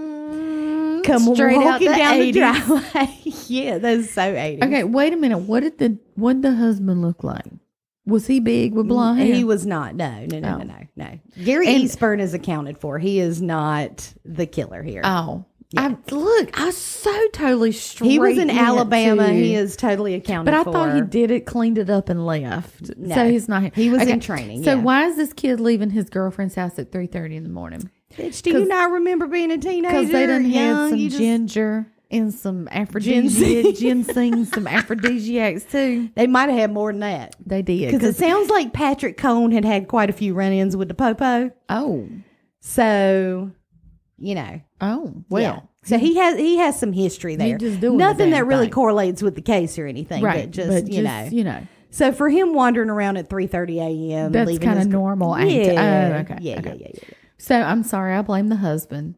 [1.03, 2.33] Come Straight out walking the down the 80s.
[2.35, 3.17] driveway.
[3.47, 4.63] yeah, that's so 80s.
[4.63, 5.39] Okay, wait a minute.
[5.39, 7.45] What did the what did the husband look like?
[8.05, 9.33] Was he big with blonde hair?
[9.33, 9.95] He was not.
[9.95, 10.57] No, no, no, Oh.
[10.57, 11.19] no, no, no.
[11.43, 12.99] Gary And- Eastburn is accounted for.
[12.99, 15.01] He is not the killer here.
[15.03, 15.45] Oh,
[15.77, 16.59] I look.
[16.59, 18.09] I so totally straight.
[18.11, 19.29] he was in Alabama.
[19.29, 20.73] He is totally accounted But I for.
[20.73, 22.95] thought he did it, cleaned it up, and left.
[22.97, 23.15] No.
[23.15, 23.73] so he's not.
[23.75, 24.81] He was in training, So yeah.
[24.81, 27.89] why is this kid leaving his girlfriend's house at three thirty in the morning?
[28.17, 29.87] Bitch, do you not remember being a teenager?
[29.97, 30.89] Because they done had young?
[30.89, 36.09] some You just- ginger and some aphrodisiac, ginseng, some aphrodisiacs too.
[36.15, 37.37] They might have had more than that.
[37.45, 37.93] They did.
[37.93, 41.51] Because it sounds like Patrick Cone had had quite a few run-ins with the popo.
[41.69, 42.09] oh,
[42.59, 43.51] So,
[44.21, 45.59] you know, oh, well, yeah.
[45.83, 47.57] So he has he has some history there.
[47.57, 48.73] just the Nothing that really thing.
[48.73, 50.43] correlates with the case or anything, right.
[50.45, 51.27] but just you know.
[51.31, 54.31] you know, So for him wandering around at three thirty a.m.
[54.31, 56.77] That's leaving kinda his- normal act- oh, Yeah, oh, okay, yeah, okay.
[56.79, 57.09] yeah, yeah, yeah.
[57.39, 58.13] so I'm sorry.
[58.15, 59.15] I blame the husband.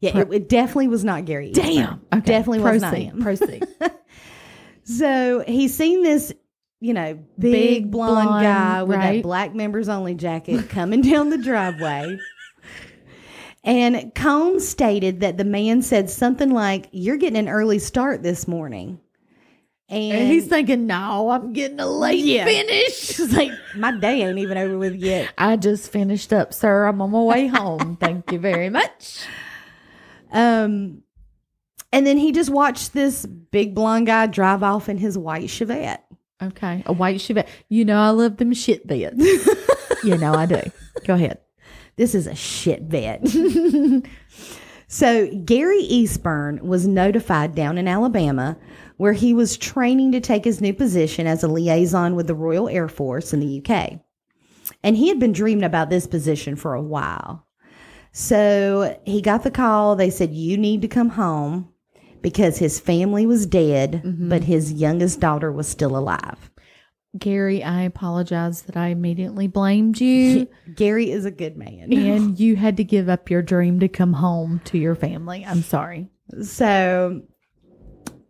[0.00, 1.52] Yeah, it, it definitely was not Gary.
[1.52, 2.00] Eastburn.
[2.12, 3.04] Okay, definitely was not proceed.
[3.04, 3.22] him.
[3.22, 3.66] Proceed.
[4.84, 6.32] So he's seen this,
[6.80, 11.30] you know, big, Big, blonde, blonde, guy with that black members only jacket coming down
[11.30, 12.16] the driveway.
[13.66, 18.46] And Combs stated that the man said something like, You're getting an early start this
[18.48, 19.00] morning.
[19.88, 22.44] And, and he's thinking, "No, I'm getting a late Yeah.
[22.44, 25.32] finish." She's like, My day ain't even over with yet.
[25.38, 26.86] I just finished up, sir.
[26.86, 27.96] I'm on my way home.
[28.00, 29.24] Thank you very much.
[30.32, 31.02] Um,
[31.92, 36.00] and then he just watched this big blonde guy drive off in his white Chevette.
[36.42, 37.46] Okay, a white Chevette.
[37.68, 39.16] You know I love them shit beds.
[40.04, 40.60] you know I do.
[41.06, 41.38] Go ahead.
[41.96, 43.26] This is a shit bet.
[44.88, 48.58] so Gary Eastburn was notified down in Alabama
[48.98, 52.68] where he was training to take his new position as a liaison with the Royal
[52.68, 54.00] Air Force in the UK.
[54.82, 57.46] And he had been dreaming about this position for a while.
[58.12, 59.96] So he got the call.
[59.96, 61.68] They said, You need to come home
[62.22, 64.28] because his family was dead, mm-hmm.
[64.28, 66.50] but his youngest daughter was still alive.
[67.18, 71.92] Gary, I apologize that I immediately blamed you Gary is a good man.
[71.92, 75.44] and you had to give up your dream to come home to your family.
[75.46, 76.08] I'm sorry.
[76.42, 77.22] So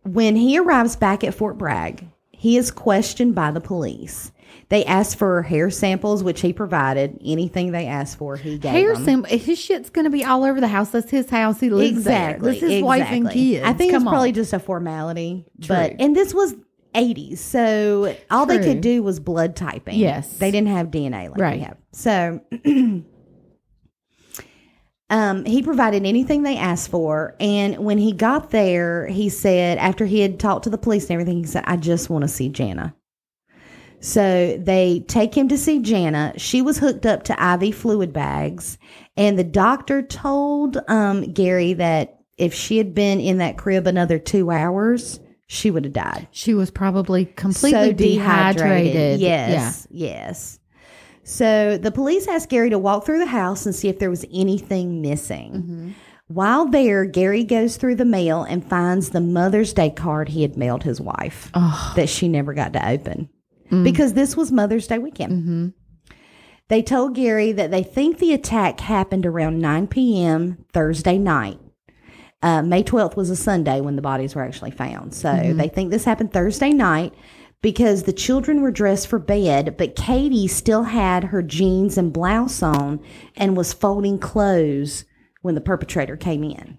[0.04, 4.30] when he arrives back at Fort Bragg, he is questioned by the police.
[4.68, 7.18] They asked for hair samples, which he provided.
[7.24, 9.04] Anything they asked for, he gave Hair them.
[9.04, 9.38] sample.
[9.38, 10.90] His shit's going to be all over the house.
[10.90, 11.60] That's his house.
[11.60, 12.52] He lives exactly.
[12.52, 12.60] there.
[12.60, 13.50] That's his wife and exactly.
[13.52, 13.64] kids.
[13.66, 15.46] I think Come it's probably just a formality.
[15.60, 15.68] True.
[15.76, 16.54] But and this was
[16.96, 19.98] 80s, so all they could do was blood typing.
[19.98, 20.38] Yes.
[20.38, 21.56] they didn't have DNA like Right.
[21.58, 21.76] we have.
[21.92, 22.40] So.
[25.08, 27.36] Um, he provided anything they asked for.
[27.38, 31.12] And when he got there, he said, after he had talked to the police and
[31.12, 32.92] everything, he said, I just want to see Jana.
[34.00, 36.32] So they take him to see Jana.
[36.36, 37.32] She was hooked up to
[37.64, 38.78] IV fluid bags.
[39.16, 44.18] And the doctor told um, Gary that if she had been in that crib another
[44.18, 46.28] two hours, she would have died.
[46.30, 49.20] She was probably completely dehydrated.
[49.20, 49.86] Yes.
[49.90, 50.58] Yes.
[51.24, 54.24] So the police asked Gary to walk through the house and see if there was
[54.32, 55.52] anything missing.
[55.52, 55.90] Mm-hmm.
[56.28, 60.56] While there, Gary goes through the mail and finds the Mother's Day card he had
[60.56, 61.92] mailed his wife Oh.
[61.96, 63.28] that she never got to open
[63.70, 63.82] Mm.
[63.82, 65.32] because this was Mother's Day weekend.
[65.32, 65.68] Mm-hmm.
[66.68, 70.64] They told Gary that they think the attack happened around 9 p.m.
[70.72, 71.58] Thursday night.
[72.46, 75.12] Uh, May 12th was a Sunday when the bodies were actually found.
[75.12, 75.58] So Mm-hmm.
[75.58, 77.12] they think this happened Thursday night
[77.60, 82.62] because the children were dressed for bed, but Katie still had her jeans and blouse
[82.62, 83.00] on
[83.36, 85.04] and was folding clothes
[85.42, 86.78] when the perpetrator came in.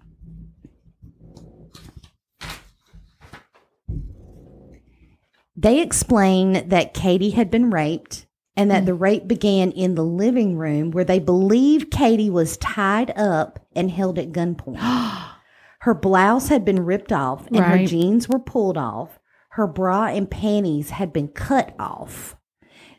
[5.54, 8.24] They explain that Katie had been raped
[8.56, 13.12] and that the rape began in the living room where they believe Katie was tied
[13.18, 14.78] up and held at gunpoint.
[15.80, 19.18] her blouse had been ripped off and her jeans were pulled off.
[19.50, 22.36] Her bra and panties had been cut off.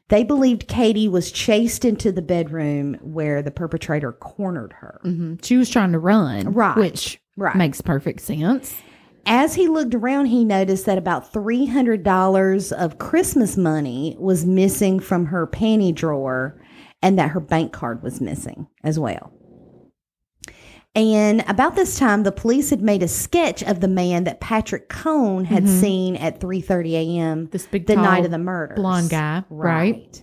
[0.09, 4.99] They believed Katie was chased into the bedroom where the perpetrator cornered her.
[5.03, 6.75] hmm She was trying to run, Right.
[6.77, 7.55] Which Right.
[7.55, 8.81] makes perfect sense.
[9.25, 15.25] As he looked around, he noticed that about $300 of Christmas money was missing from
[15.27, 16.59] her panty drawer
[17.01, 19.31] and that her bank card was missing as well.
[20.95, 24.89] And about this time, the police had made a sketch of the man that Patrick
[24.89, 25.79] Cone had mm-hmm.
[25.79, 27.47] seen at 3:30 a.m.
[27.51, 28.75] This big the tall, night of the murder.
[28.75, 30.21] blonde guy, right?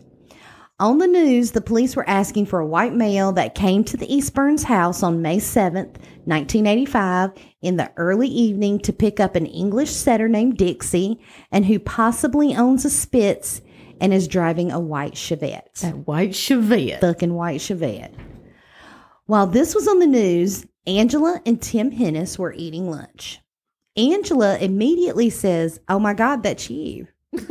[0.79, 4.07] On the news, the police were asking for a white male that came to the
[4.09, 7.31] Eastburns house on May 7th, 1985,
[7.63, 11.19] in the early evening to pick up an English setter named Dixie
[11.51, 13.63] and who possibly owns a Spitz
[14.03, 15.81] and is driving a white Chevette.
[15.81, 17.01] That white Chevette.
[17.01, 18.13] Fucking white Chevette.
[19.27, 23.41] While this was on the news, Angela and Tim Hennis were eating lunch.
[23.97, 27.09] Angela immediately says, Oh my God, that's you.
[27.31, 27.49] what?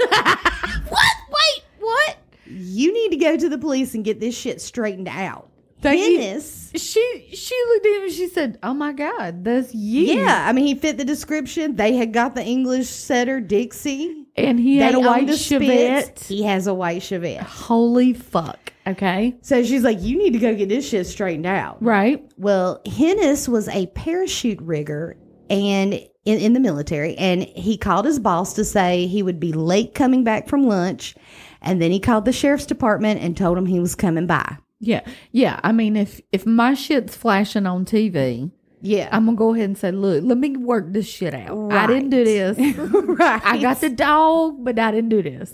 [0.90, 2.18] Wait, what?
[2.48, 5.50] You need to go to the police and get this shit straightened out.
[5.82, 6.20] Thank you.
[6.20, 6.72] Hennis.
[6.76, 10.54] She she looked at him and she said, "Oh my God, that's you." Yeah, I
[10.54, 11.76] mean, he fit the description.
[11.76, 14.25] They had got the English setter Dixie.
[14.36, 16.24] And he They had a white Chevette.
[16.26, 17.42] He has a white Chevette.
[17.42, 18.74] Holy fuck!
[18.88, 22.24] Okay, So she's like, "You need to go get this shit straightened out." right?
[22.38, 25.18] Well, Hennis was a parachute rigger
[25.50, 25.94] and
[26.26, 29.94] in, in the military, and he called his boss to say he would be late
[29.96, 31.16] coming back from lunch,
[31.62, 34.58] and then he called the sheriff's department and told him he was coming by.
[34.80, 35.60] Yeah, yeah.
[35.64, 39.78] I mean, if if my shit's flashing on TV, Yeah, I'm gonna go ahead and
[39.78, 41.72] say, "Look, let me work this shit out.
[41.72, 42.58] I didn't do this.
[42.80, 43.42] right.
[43.44, 45.54] I got the dog, but I didn't do this."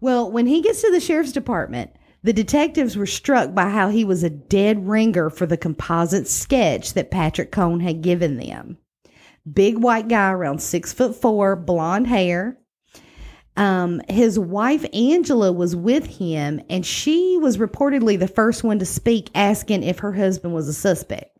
[0.00, 1.90] Well, when he gets to the sheriff's department,
[2.22, 6.94] the detectives were struck by how he was a dead ringer for the composite sketch
[6.94, 8.78] that Patrick Cone had given them.
[9.50, 12.58] Big white guy around six foot four, blonde hair.
[13.56, 18.86] Um, his wife Angela was with him, and she was reportedly the first one to
[18.86, 21.36] speak, asking if her husband was a suspect.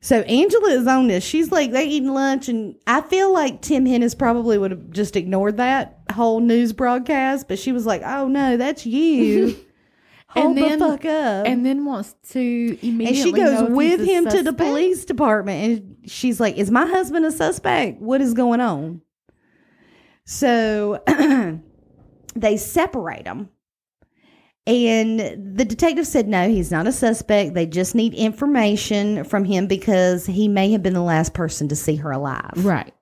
[0.00, 1.24] So Angela is on this.
[1.24, 5.16] She's like, they eating lunch, and I feel like Tim Hennis probably would have just
[5.16, 9.56] ignored that whole news broadcast, but she was like, "Oh no, that's you."
[10.28, 11.46] Hold then- the fuck up.
[11.46, 13.06] And then wants to immediately.
[13.06, 17.24] And she goes with him to the police department, and she's like, "Is my husband
[17.24, 18.00] a suspect?
[18.00, 19.00] What is going on?"
[20.24, 21.02] So
[22.34, 23.48] they separate them.
[24.66, 25.20] And
[25.56, 27.54] the detective said, no, he's not a suspect.
[27.54, 31.76] They just need information from him because he may have been the last person to
[31.76, 32.52] see her alive.
[32.56, 32.92] Right.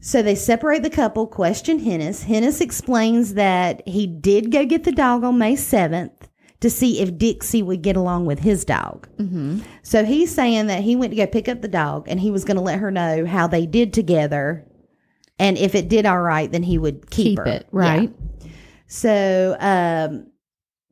[0.00, 2.24] So they separate the couple, question Hennis.
[2.24, 6.10] Hennis explains that he did go get the dog on May 7th
[6.58, 9.08] to see if Dixie would get along with his dog.
[9.18, 9.60] Mm-hmm.
[9.84, 12.44] So he's saying that he went to go pick up the dog and he was
[12.44, 14.66] going to let her know how they did together.
[15.38, 17.46] And if it did all right, then he would keep, Keep her.
[17.46, 18.12] it right.
[18.40, 18.50] Yeah.
[18.88, 20.26] So um,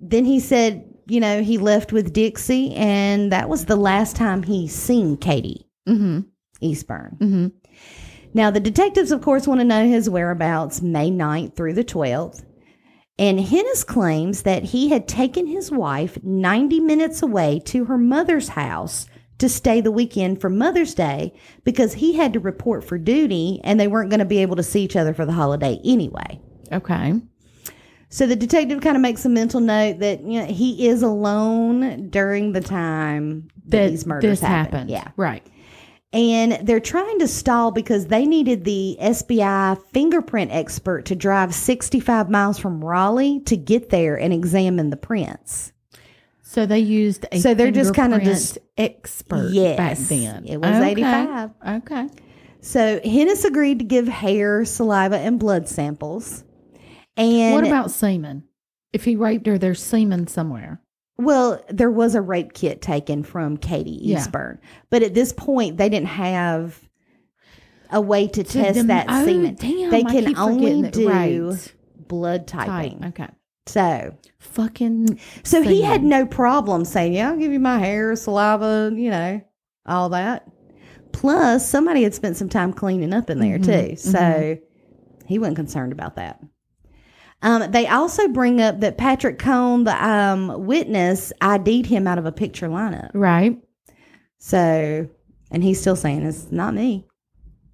[0.00, 4.42] then he said, you know, he left with Dixie, and that was the last time
[4.42, 6.20] he seen Katie Mm-hmm.
[6.62, 7.18] Eastburn.
[7.18, 7.46] Mm-hmm.
[8.32, 12.44] Now, the detectives, of course, want to know his whereabouts May 9th through the 12th.
[13.18, 18.48] And Hennis claims that he had taken his wife 90 minutes away to her mother's
[18.48, 19.06] house
[19.38, 21.34] to stay the weekend for Mother's Day
[21.64, 24.62] because he had to report for duty and they weren't going to be able to
[24.62, 26.40] see each other for the holiday anyway.
[26.72, 27.14] Okay.
[28.12, 32.10] So the detective kind of makes a mental note that you know he is alone
[32.10, 34.72] during the time that, That these murders this happened.
[34.74, 34.90] happened.
[34.90, 35.08] Yeah.
[35.16, 35.46] Right.
[36.12, 42.28] And they're trying to stall because they needed the SBI fingerprint expert to drive 65
[42.28, 45.72] miles from Raleigh to get there and examine the prints.
[46.42, 50.44] So they used a So they're just kinda just- expert Yes, back then.
[50.46, 50.90] it was Okay.
[50.90, 51.50] 85.
[51.68, 52.08] Okay.
[52.60, 56.42] So Hennis agreed to give hair, saliva, and blood samples.
[57.20, 58.44] And what about semen?
[58.92, 60.80] If he raped her, there's semen somewhere.
[61.18, 64.18] Well, there was a rape kit taken from Katie Yeah.
[64.20, 66.80] Eastburn, but at this point, they didn't have
[67.90, 69.54] a way to To test dem- that oh, semen.
[69.56, 71.74] damn, they can only do right.
[72.08, 72.66] blood Type.
[72.66, 73.04] typing.
[73.06, 73.28] Okay.
[73.66, 75.18] So, Fucking.
[75.44, 79.40] so he had no problem saying, "Yeah, I'll give you my hair, saliva, you know,
[79.86, 80.48] all that."
[81.12, 84.56] Plus, somebody had spent some time cleaning up in there Mhm, too, so
[85.26, 86.40] he wasn't concerned about that.
[87.42, 92.26] Um, they also bring up that Patrick Cone, the um, witness, ID'd him out of
[92.26, 93.10] a picture lineup.
[93.14, 93.58] Right.
[94.38, 95.08] So,
[95.50, 97.06] and he's still saying it's not me,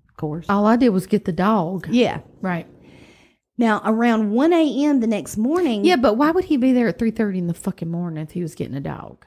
[0.09, 0.47] of course.
[0.49, 1.89] All I did was get the dog.
[1.91, 2.21] Yeah.
[2.41, 2.67] Right.
[3.59, 5.01] Now, around 1 a.m.
[5.01, 5.85] the next morning.
[5.85, 8.33] Yeah, but why would he be there at three thirty in the fucking morning if
[8.33, 9.25] he was getting a dog?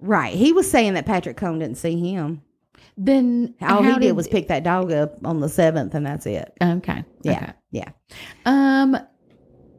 [0.00, 0.34] Right.
[0.34, 2.42] He was saying that Patrick Cone didn't see him.
[2.96, 6.52] Then All he did, was pick that dog up on the 7th, and that's it.
[6.60, 7.04] Okay.
[7.22, 7.32] Yeah.
[7.32, 7.52] Okay.
[7.70, 7.90] Yeah.
[8.44, 8.98] Um,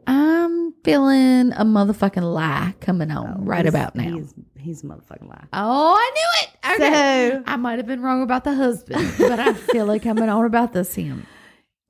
[0.07, 4.15] I'm feeling a motherfucking lie coming on oh, right He's- about now.
[4.15, 5.45] He's, he's a motherfucking lie.
[5.53, 6.81] Oh, I knew it.
[6.81, 7.29] Okay.
[7.31, 10.45] So- I might have been wrong about the husband, but I feel like coming on
[10.45, 11.25] about this him.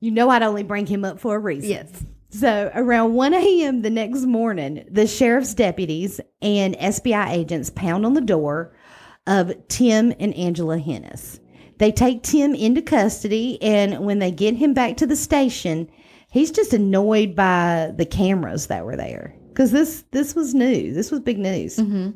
[0.00, 1.70] You know, I'd only bring him up for a reason.
[1.70, 2.04] Yes.
[2.28, 3.80] So around 1 a.m.
[3.80, 8.76] the next morning, the sheriff's deputies and SBI agents pound on the door
[9.26, 11.40] of Tim and Angela Hennis.
[11.78, 15.88] They take Tim into custody, and when they get him back to the station,
[16.34, 20.92] he's just annoyed by the cameras that were there because this this was new.
[20.92, 21.76] This was big news.
[21.76, 22.10] Mm-hmm.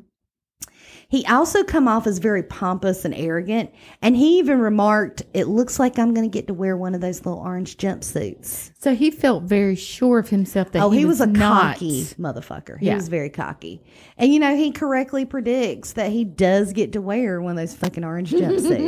[1.11, 3.71] He also come off as very pompous and arrogant,
[4.03, 7.01] and he even remarked, "It looks like I'm going to get to wear one of
[7.01, 11.23] those little orange jumpsuits." So he felt very sure of himself that oh, he, was,
[11.23, 12.79] a not, cocky motherfucker.
[12.79, 12.97] He Yeah.
[12.97, 13.83] was very cocky,
[14.19, 17.75] and you know he correctly predicts that he does get to wear one of those
[17.75, 18.81] fucking orange jumpsuits.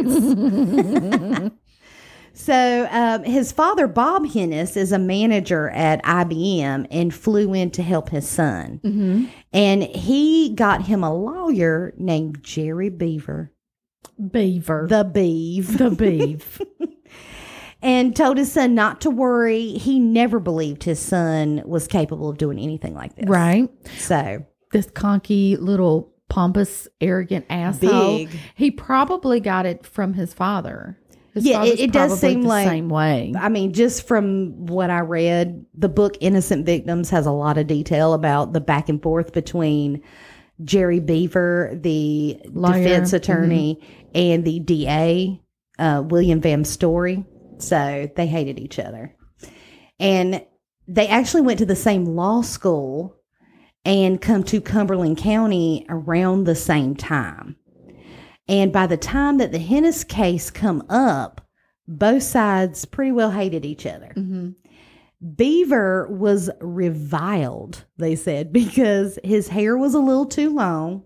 [2.40, 7.82] so um, his father, Bob Hennis, is a manager at IBM and flew in to
[7.82, 9.24] help his son, Mm-hmm.
[9.52, 13.52] and he got him a lawyer named Jerry Beaver.
[14.30, 14.86] Beaver.
[14.88, 16.60] the beeve the beef.
[17.82, 22.36] and told his son not to worry he never believed his son was capable of
[22.38, 23.68] doing anything like this right.
[23.98, 28.18] so This conky little pompous, arrogant asshole.
[28.18, 28.30] Big.
[28.54, 30.96] He probably got it from his father.
[31.40, 33.32] His Yeah, it- it does seem the like- same way.
[33.38, 37.66] i mean just from what i read the book innocent victims has a lot of
[37.66, 40.02] detail about the back and forth between
[40.62, 42.82] jerry beaver the Lawyer.
[42.82, 43.80] defense attorney
[44.14, 45.40] and the da
[45.78, 47.24] uh, william van story
[47.58, 49.14] so they hated each other
[49.98, 50.42] and
[50.88, 53.14] they actually went to the same law school
[53.84, 57.56] and come to Cumberland County around the same time.
[58.50, 61.40] And by the time that the Hennis case come up,
[61.86, 64.12] both sides pretty well hated each other.
[64.14, 64.50] hmm
[65.36, 71.04] Beaver was reviled, they said, because his hair was a little too long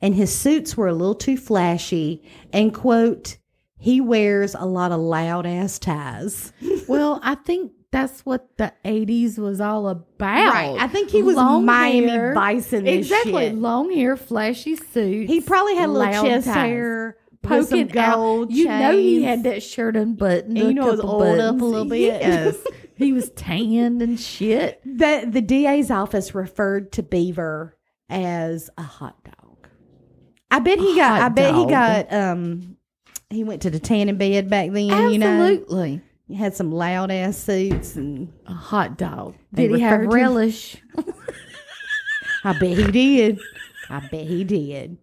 [0.00, 2.22] and his suits were a little too flashy
[2.52, 3.38] and quote,
[3.78, 6.52] he wears a lot of loud ass ties.
[6.88, 10.52] Well, I think that's what the 80s was all about.
[10.52, 10.76] Right.
[10.78, 12.34] I think he was Long Miami hair.
[12.34, 13.50] Bison Exactly.
[13.50, 15.30] Long hair, flashy suits.
[15.30, 16.54] He probably had a little chest ties.
[16.54, 18.50] hair, poking gold out.
[18.50, 20.58] You know he had that shirt unbuttoned.
[20.58, 22.20] And you know it was couple oiled up a little bit.
[22.20, 22.56] Yes.
[22.96, 24.80] he was tanned and shit.
[24.84, 27.76] The the DA's office referred to Beaver
[28.08, 29.68] as a hot dog.
[30.50, 31.20] I bet he A got.
[31.22, 32.12] I bet he got.
[32.12, 32.76] Um,
[33.30, 35.10] he went to the tanning bed back then.
[35.10, 36.02] You know, Absolutely.
[36.26, 39.36] He had some loud ass suits, and A hot dog.
[39.52, 40.76] They Did he have relish?
[42.44, 43.40] I bet he did.
[43.88, 44.98] I bet he did.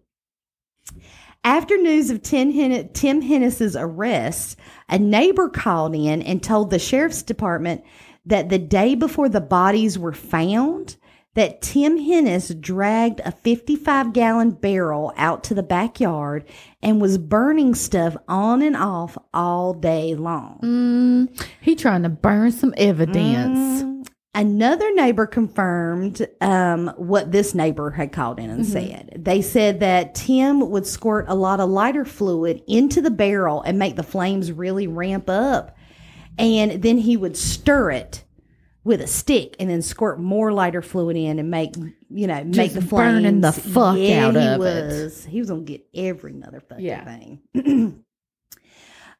[1.42, 4.58] After news of Tim, Hen- Tim Hennis's arrest,
[4.88, 7.84] a neighbor called in and told the sheriff's department
[8.24, 10.96] that the day before the bodies were found,
[11.34, 16.44] that Tim Hennis dragged a 55 gallon barrel out to the backyard
[16.82, 20.60] and was burning stuff on and off all day long.
[20.62, 23.82] Mm, he trying to burn some evidence.
[23.82, 24.08] Mm.
[24.36, 29.12] Another neighbor confirmed um, what this neighbor had called in and said.
[29.16, 33.78] They said that Tim would squirt a lot of lighter fluid into the barrel and
[33.78, 35.76] make the flames really ramp up.
[36.36, 38.23] And then he would stir it
[38.84, 41.74] with a stick and then squirt more lighter fluid in and make,
[42.10, 43.22] you know, make Just the flames.
[43.22, 44.58] burning the fuck yeah, out he of it.
[44.58, 45.24] was.
[45.24, 47.04] He was to get every motherfucking Yeah.
[47.04, 48.02] thing.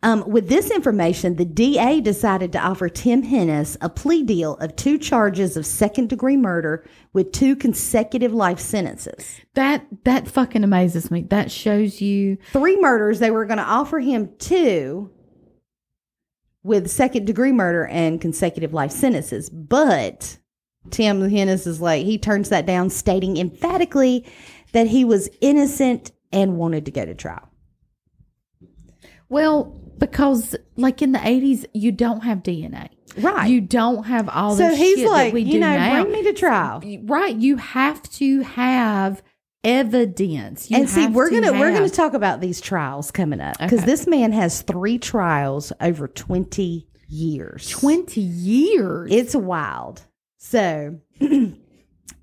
[0.02, 4.76] Um, with this information, the DA decided to offer Tim Hennis a plea deal of
[4.76, 6.84] two charges of second degree murder
[7.14, 9.40] with two consecutive life sentences.
[9.54, 11.22] That that fucking amazes me.
[11.22, 15.10] That shows you Three murders, they were going to offer him two
[16.64, 19.48] with second degree murder and consecutive life sentences.
[19.50, 20.38] But
[20.90, 24.26] Tim Hennis is like, he turns that down, stating emphatically
[24.72, 27.48] that he was innocent and wanted to go to trial.
[29.28, 32.88] well because like in the 80s you don't have DNA.
[33.16, 33.48] Right.
[33.48, 36.02] You don't have all so this he's shit like, you know, now.
[36.02, 36.82] bring me to trial.
[37.04, 39.22] Right, you have to have
[39.64, 40.70] evidence.
[40.70, 43.80] You and see, we're to gonna we're gonna talk about these trials coming up because
[43.80, 43.86] Okay.
[43.86, 47.68] this man has three trials over twenty years.
[47.70, 49.10] 20 years.
[49.12, 50.02] It's wild.
[50.38, 50.98] So,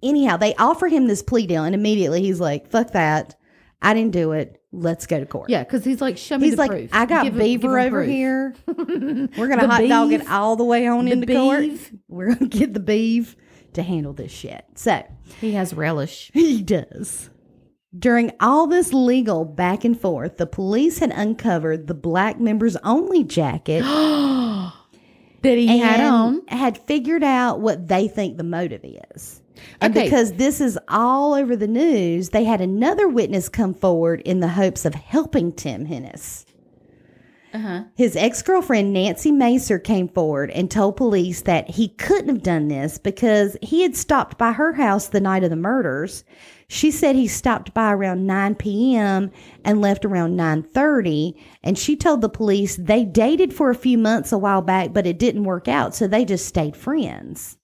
[0.04, 3.36] anyhow, they offer him this plea deal, and immediately he's like, "Fuck that!
[3.82, 4.62] I didn't do it.
[4.72, 6.90] Let's go to court." yeah, because he's like, show me He's the like, proof.
[6.94, 8.56] "I got Give Beaver him over proof." here.
[8.68, 11.66] We're gonna hot dog it all the way on The into court.
[12.08, 13.36] We're gonna get the beef
[13.74, 15.04] to handle this shit." So.
[15.40, 16.30] He has relish.
[16.34, 17.31] He does.
[17.98, 23.24] During all this legal back and forth, the police had uncovered the black members only
[23.26, 23.82] jacket
[25.42, 26.42] that he had on.
[26.48, 28.82] had figured out what they think the motive
[29.14, 29.42] is.
[29.82, 30.06] And Okay.
[30.06, 34.48] because this is all over the news, they had another witness come forward in the
[34.48, 36.46] hopes of helping Tim Hennis.
[37.54, 37.84] Uh-huh.
[37.96, 42.70] His ex girlfriend, Nancy Macer, came forward and told police that he couldn't have done
[42.70, 46.24] this because he had stopped by her house the night of the murders.
[46.70, 49.32] She said he stopped by around 9 p.m.
[49.66, 54.32] and left around 9:30, and she told the police they dated for a few months
[54.32, 57.58] a while back, but it didn't work out, so they just stayed friends.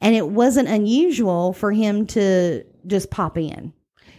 [0.00, 3.72] And it wasn't unusual for him to just pop in.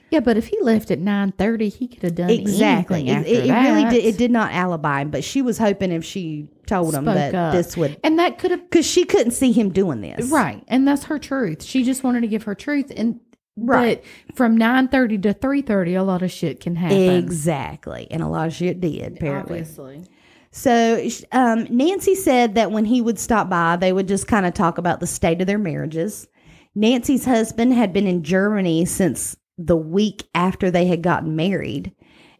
[0.09, 3.09] Yeah, but if he left at nine thirty, he could have done Exactly.
[3.09, 4.05] It, it, it really did.
[4.05, 7.53] It did not alibi him, but she was hoping if she told him that up.
[7.53, 10.29] this would, and that could have because she couldn't see him doing this.
[10.29, 11.63] right, and that's her truth.
[11.63, 13.19] She just wanted to give her truth, and
[13.57, 14.03] Right.
[14.27, 16.97] But from nine thirty to three thirty, a lot of shit can happen.
[16.97, 18.07] Exactly.
[18.11, 19.59] And a lot of shit did, apparently.
[19.61, 20.03] Obviously.
[20.51, 24.53] So um, Nancy said that when he would stop by, they would just kind of
[24.53, 26.27] talk about the state of their marriages.
[26.75, 31.93] Nancy's husband had been in Germany since the week after they had gotten married.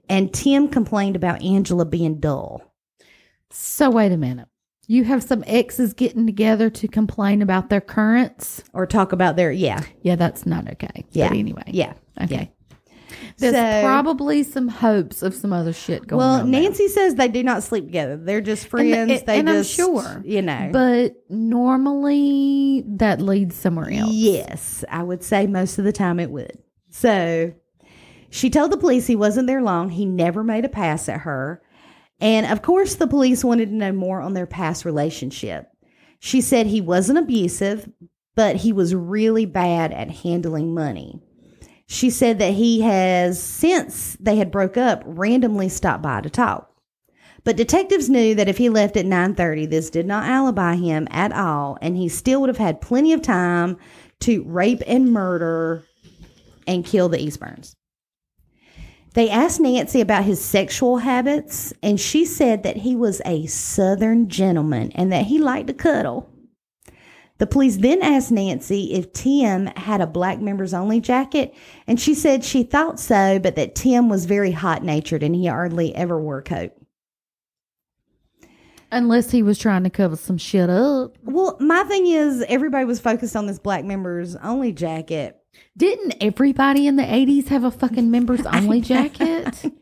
[0.10, 2.62] And Tim complained about Angela being dull.
[3.50, 4.48] So wait a minute.
[4.90, 8.64] You have some exes getting together to complain about their currents.
[8.74, 11.06] Or talk about their, yeah, Yeah, that's not okay.
[11.12, 11.28] Yeah.
[11.30, 11.64] But anyway.
[11.68, 11.94] yeah.
[12.22, 12.52] Okay.
[13.38, 16.52] There's So- probably some hopes of some other shit going Well, on.
[16.52, 16.62] there.
[16.62, 18.16] Nancy says they do not sleep together.
[18.18, 18.96] They're just friends.
[18.96, 20.22] and- they and I'm sure.
[20.26, 20.70] you know.
[20.72, 24.12] But normally that leads somewhere else.
[24.12, 26.58] Yes, I would say most of the time it would.
[27.00, 27.54] So
[28.32, 29.92] she told the police he wasn't there long.
[29.92, 31.62] He never made a pass at her.
[32.20, 35.68] And of course, the police wanted to know more on their past relationship.
[36.20, 37.88] She said he wasn't abusive,
[38.36, 41.22] but he was really bad at handling money.
[41.86, 46.72] She said that he has, since they had broke up, randomly stopped by to talk.
[47.44, 51.32] But detectives knew that if he left at 9:30, this did not alibi him at
[51.32, 53.78] all, and he still would have had plenty of time
[54.22, 55.84] to rape and murder
[56.68, 57.74] and kill the Eastburns.
[59.14, 64.30] They asked Nancy about his sexual habits, and she said that he was a southern
[64.30, 66.30] gentleman and that he liked to cuddle.
[67.40, 71.54] The police then asked Nancy if Tim had a black members only jacket,
[71.88, 75.46] and she said she thought so, but that Tim was very hot natured and he
[75.48, 76.74] hardly ever wore a coat.
[78.92, 81.18] Unless he was trying to cover some shit up.
[81.24, 85.38] Well, my thing is, everybody was focused on this black members only jacket.
[85.76, 89.64] Didn't everybody in the 80s have a fucking members only jacket?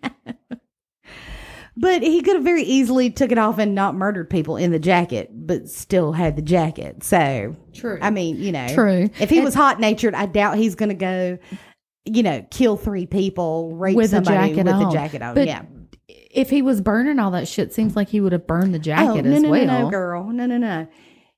[1.77, 4.79] But he could have very easily took it off and not murdered people in the
[4.79, 7.03] jacket, but still had the jacket.
[7.03, 7.99] So, True.
[8.01, 9.09] I mean, you know, True.
[9.19, 11.37] If he And- was hot natured, I doubt he's going to go,
[12.05, 14.87] you know, kill three people, rape With a somebody jacket with on.
[14.87, 15.35] a jacket on.
[15.35, 15.63] But yeah.
[16.07, 19.09] if he was burning all that shit, seems like he would have burned the jacket
[19.09, 19.65] oh, no, as no, well.
[19.65, 20.87] no, no, girl, no, no, no.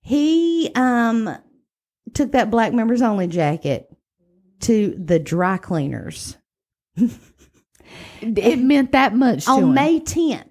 [0.01, 1.35] He um
[2.13, 3.89] took that black members only jacket
[4.61, 6.37] to the dry cleaners
[8.21, 9.73] It meant that much to on him.
[9.73, 10.43] May 10th.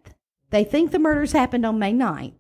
[0.51, 2.35] They think the murders happened on May 9th.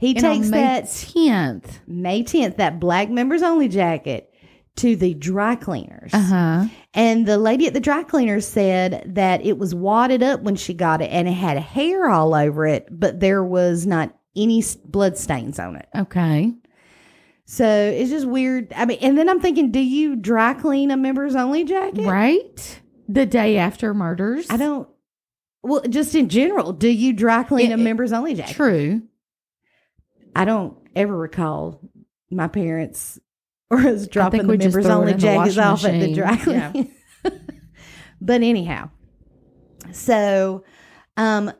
[0.00, 1.80] He And takes May that 10th.
[1.86, 4.32] May 10th, that black members only jacket
[4.76, 6.14] to the dry cleaners.
[6.14, 6.64] Uh huh.
[6.94, 10.74] And the lady at the dry cleaners said that it was wadded up when she
[10.74, 15.18] got it and it had hair all over it, but there was not any blood
[15.18, 15.88] stains on it.
[15.96, 16.52] Okay.
[17.50, 18.74] So it's just weird.
[18.76, 22.06] I mean, and then I'm thinking, do you dry clean a members only jacket?
[22.06, 22.80] Right?
[23.08, 24.48] The day after murders.
[24.50, 24.86] I don't.
[25.62, 28.54] Well, just in general, do you dry clean It- a members only jacket?
[28.54, 29.02] True.
[30.36, 31.80] I don't ever recall
[32.30, 33.18] my parents
[33.70, 36.14] or us dropping the members only jackets off at the machine.
[36.14, 37.30] dry Yeah.
[38.20, 38.90] but anyhow,
[39.90, 40.64] so
[41.16, 41.50] um,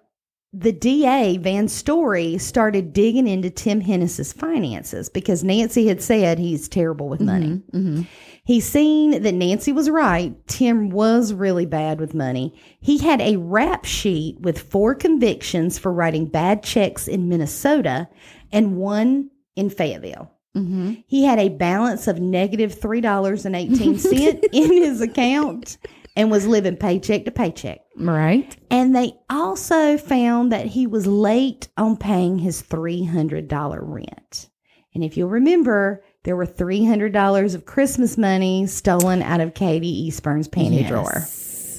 [0.52, 6.68] the DA Van Story started digging into Tim Hennis's finances because Nancy had said he's
[6.68, 7.62] terrible with money.
[7.70, 8.02] hmm
[8.44, 10.34] He's seen that Nancy was right.
[10.46, 12.58] Tim was really bad with money.
[12.80, 18.08] He had a rap sheet with four convictions for writing bad checks in Minnesota
[18.50, 20.30] and one in Fayetteville.
[20.54, 25.76] hmm He had a balance of negative $3.18 in his account
[26.18, 27.78] and was living paycheck to paycheck.
[27.96, 28.54] Right.
[28.70, 34.50] And they also found that he was late on paying his $300 rent.
[34.94, 40.48] And if you'll remember, there were $300 of Christmas money stolen out of Katie Eastburn's
[40.48, 40.88] panty Yes.
[40.88, 41.20] drawer.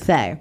[0.05, 0.39] So,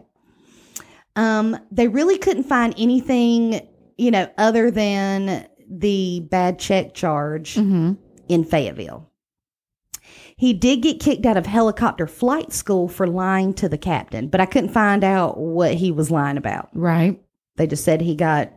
[1.16, 7.94] um, they really couldn't find anything, you know, other than the bad check charge hmm
[8.28, 9.07] in Fayetteville.
[10.38, 14.40] He did get kicked out of helicopter flight school for lying to the captain, but
[14.40, 16.68] I couldn't find out what he was lying about.
[16.72, 17.20] Right.
[17.56, 18.52] They just said he got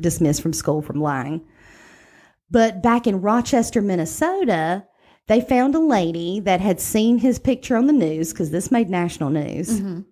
[0.00, 1.42] dismissed from school from lying.
[2.50, 4.84] But back in Rochester, Minnesota,
[5.28, 8.90] they found a lady that had seen his picture on the news because this made
[8.90, 9.80] national news.
[9.80, 10.04] Mhm.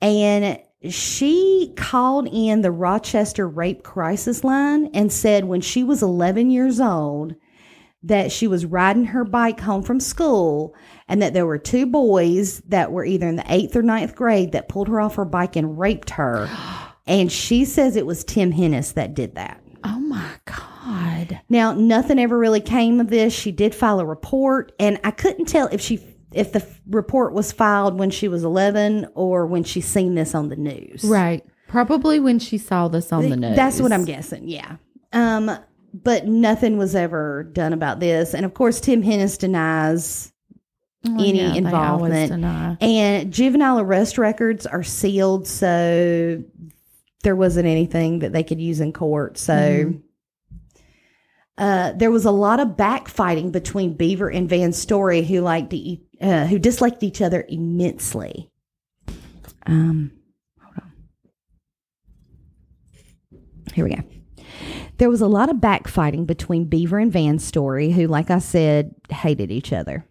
[0.00, 6.50] And she called in the Rochester Rape Crisis Line and said when she was 11
[6.50, 7.36] years old
[8.08, 10.74] that she was riding her bike home from school
[11.08, 14.52] and that there were two boys that were either in the eighth or ninth grade
[14.52, 16.48] that pulled her off her bike and raped her.
[17.06, 19.62] And she says it was Tim Hennis that did that.
[19.82, 21.40] Oh my God.
[21.48, 23.32] Now, nothing ever really came of this.
[23.32, 26.00] She did file a report, and I couldn't tell if she
[26.32, 30.50] if the report was filed when she was 11 or when she seen this on
[30.50, 31.02] the news.
[31.02, 31.42] Right.
[31.68, 33.56] Probably when she saw this on the news.
[33.56, 34.46] That's what I'm guessing.
[34.46, 34.76] Yeah.
[35.14, 35.50] Um,
[36.02, 40.32] but nothing was ever done about this, and of course, Tim Hennis denies
[41.06, 42.32] Oh, any yeah, involvement.
[42.32, 42.76] deny.
[42.80, 46.42] And juvenile arrest records are sealed, so
[47.22, 49.38] there wasn't anything that they could use in court.
[49.38, 50.02] So Mhm.
[51.56, 56.02] uh, there was a lot of backfighting between Beaver and Van Story, who liked e-
[56.20, 58.50] uh, who disliked each other immensely.
[59.66, 60.10] Um,
[60.60, 60.92] hold on.
[63.72, 64.02] Here we go.
[64.98, 68.94] There was a lot of backfighting between Beaver and Van Story, who, like I said,
[69.10, 70.04] hated each other.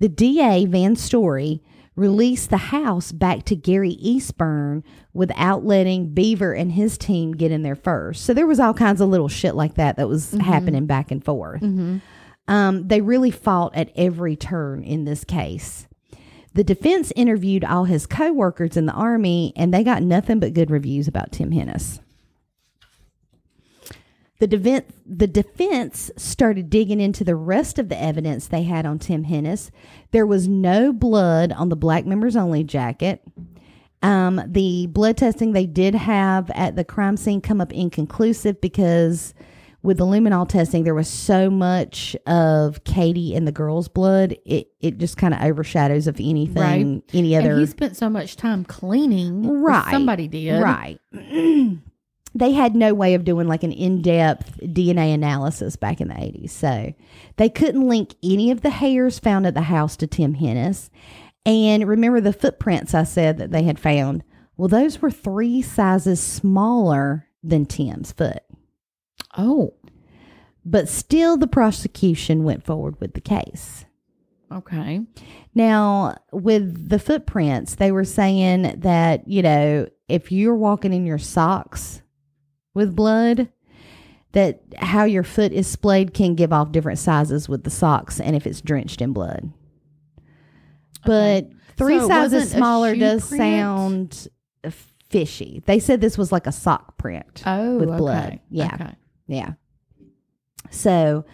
[0.00, 1.62] The DA, Van Story,
[1.96, 7.62] released the house back to Gary Eastburn without letting Beaver and his team get in
[7.62, 8.24] there first.
[8.24, 11.24] So there was all kinds of little shit like that that was happening back and
[11.24, 11.60] forth.
[11.60, 12.00] Mhm.
[12.46, 15.88] Um, they really fought at every turn in this case.
[16.54, 20.70] The defense interviewed all his coworkers in the army, and they got nothing but good
[20.70, 21.98] reviews about Tim Hennis.
[24.40, 28.98] The defense, the defense started digging into the rest of the evidence they had on
[29.00, 29.70] Tim Hennis.
[30.12, 33.20] There was no blood on the black members only jacket.
[34.00, 39.34] Um, the blood testing they did have at the crime scene come up inconclusive because
[39.82, 44.36] with the luminol testing, there was so much of Katie and the girl's blood.
[44.44, 47.02] It it just kind of overshadows of anything, Right.
[47.12, 47.52] any other.
[47.52, 49.48] And he spent so much time cleaning.
[49.48, 49.90] Right.
[49.90, 50.62] Somebody did.
[50.62, 51.00] Right.
[52.38, 56.14] they had no way of doing like an in depth DNA analysis back in the
[56.14, 56.50] 80s.
[56.50, 56.94] So
[57.36, 60.90] they couldn't link any of the hairs found at the house to Tim Hennis.
[61.46, 64.22] And remember the footprints I said that they had found?
[64.56, 68.42] Well, those were three sizes smaller than Tim's foot.
[69.36, 69.74] Oh,
[70.64, 73.84] But still, the prosecution went forward with the case.
[74.52, 75.02] okay.
[75.54, 81.18] Now, with the footprints, they were saying that, you know, if you're walking in your
[81.18, 82.02] socks
[82.78, 83.50] with blood,
[84.32, 88.34] that how your foot is splayed can give off different sizes with the socks and
[88.34, 89.52] if it's drenched in blood.
[91.04, 91.52] But Okay.
[91.76, 93.40] three So sizes smaller does print?
[93.42, 94.28] sound
[94.64, 94.70] uh,
[95.08, 95.62] fishy.
[95.66, 97.42] They said this was like a sock print.
[97.46, 97.98] Oh, With okay.
[97.98, 98.40] blood.
[98.50, 98.74] Yeah.
[98.74, 98.94] Okay.
[99.26, 99.52] Yeah.
[100.70, 101.24] So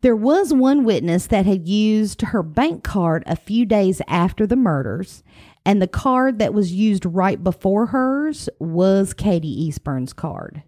[0.00, 4.56] there was one witness that had used her bank card a few days after the
[4.56, 5.22] murders,
[5.64, 10.62] and the card that was used right before hers was Katie Eastburn's card.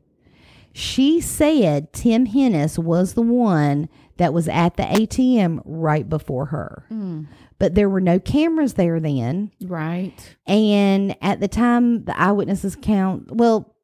[0.80, 6.84] She said Tim Hennis was the one that was at the ATM right before her.
[6.90, 7.26] Mm,
[7.58, 9.50] But there were no cameras there then.
[9.62, 10.36] right.
[10.46, 13.74] And at the time, the eyewitnesses account, well,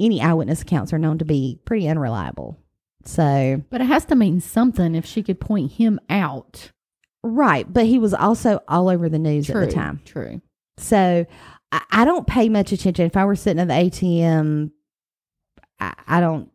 [0.00, 2.58] any eyewitness accounts are known to be pretty unreliable.
[3.04, 6.70] So, But it has to mean something if she could point him out.
[7.22, 7.70] right.
[7.72, 9.62] But he was also all over the news True.
[9.62, 10.00] at the time.
[10.04, 10.40] True.
[10.78, 11.26] So,
[11.72, 13.06] I, I don't pay much attention.
[13.06, 14.70] If I were sitting at the ATM,
[15.84, 16.50] I, I don't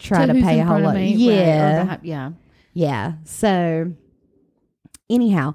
[0.00, 0.94] try to, who's pay a whole lot.
[0.94, 1.98] me, right, yeah.
[2.02, 2.30] yeah.
[2.72, 3.12] Yeah.
[3.24, 3.92] So,
[5.08, 5.54] anyhow,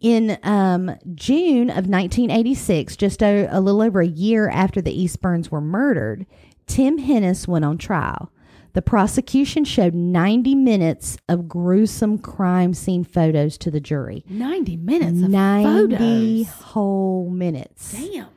[0.00, 5.50] in um, June of 1986, just a, a little over a year after the Eastburns
[5.50, 6.26] were murdered,
[6.66, 8.32] Tim Hennis went on trial.
[8.72, 14.22] The prosecution showed 90 minutes of gruesome crime scene photos to the jury.
[14.28, 16.62] 90 minutes of 90 photos.
[16.62, 17.92] whole minutes.
[17.92, 18.28] Damn.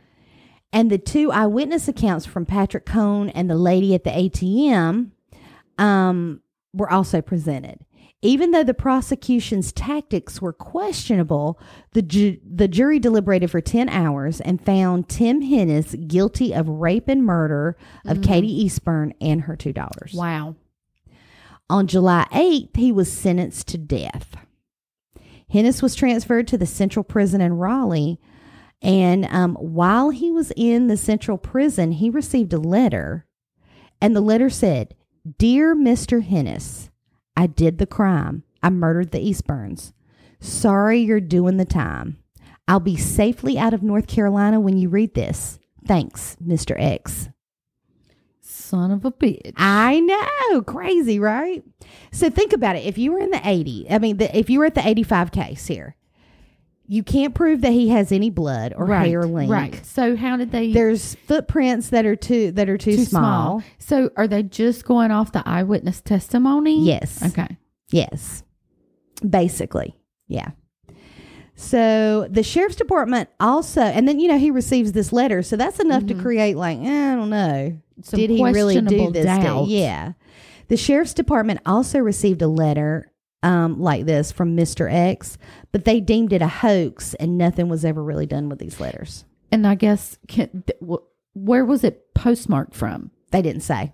[0.72, 5.12] And the two eyewitness accounts from Patrick Cone and the lady at the ATM
[5.78, 6.42] um,
[6.74, 7.80] were also presented.
[8.22, 11.58] Even though the prosecution's tactics were questionable,
[11.94, 17.08] the, ju- the jury deliberated for 10 hours and found Tim Hennis guilty of rape
[17.08, 20.14] and murder of Katie Eastburn and her two daughters.
[20.14, 20.56] Wow.
[21.70, 24.36] On July 8th, he was sentenced to death.
[25.54, 28.20] Hennis was transferred to the Central Prison in Raleigh.
[28.82, 33.26] And um, while he was in the Central Prison, he received a letter.
[34.02, 34.96] And the letter said,
[35.38, 36.26] Dear Mr.
[36.26, 36.90] Hennis,
[37.36, 38.44] I did the crime.
[38.64, 39.94] I murdered the Eastburns.
[40.40, 42.18] Sorry you're doing the time.
[42.68, 45.60] I'll be safely out of North Carolina when you read this.
[45.86, 46.76] Thanks, Mr.
[46.80, 47.30] X.
[48.42, 49.54] Son of a bitch.
[49.58, 51.64] I know, crazy, right?
[52.12, 52.86] So think about it.
[52.86, 55.32] If you were in the 80, I mean, the, if you were at the 85
[55.32, 55.96] case here,
[56.92, 59.52] you can't prove that he has any blood or right, hair link.
[59.52, 59.86] Right.
[59.86, 60.74] So how did they?
[60.74, 63.62] There's footprints that are too that are too, too small.
[63.78, 66.84] So are they just going off the eyewitness testimony?
[66.84, 67.22] Yes.
[67.24, 67.58] Okay.
[67.92, 68.44] Yes.
[69.28, 69.96] Basically.
[70.28, 70.50] Yeah.
[71.56, 75.80] So the sheriff's department also, and then you know he receives this letter, so that's
[75.80, 76.22] enough to Mhm.
[76.22, 79.26] create like eh, I don't know, Some did he really do this?
[79.68, 80.14] yeah.
[80.70, 83.09] The sheriff's department also received a letter
[83.44, 85.38] um, like this from Mister X,
[85.72, 89.26] but they deemed it a hoax, and nothing was ever really done with these letters.
[89.52, 93.12] And I guess can, th- wh- where was it postmarked from?
[93.32, 93.94] They didn't say.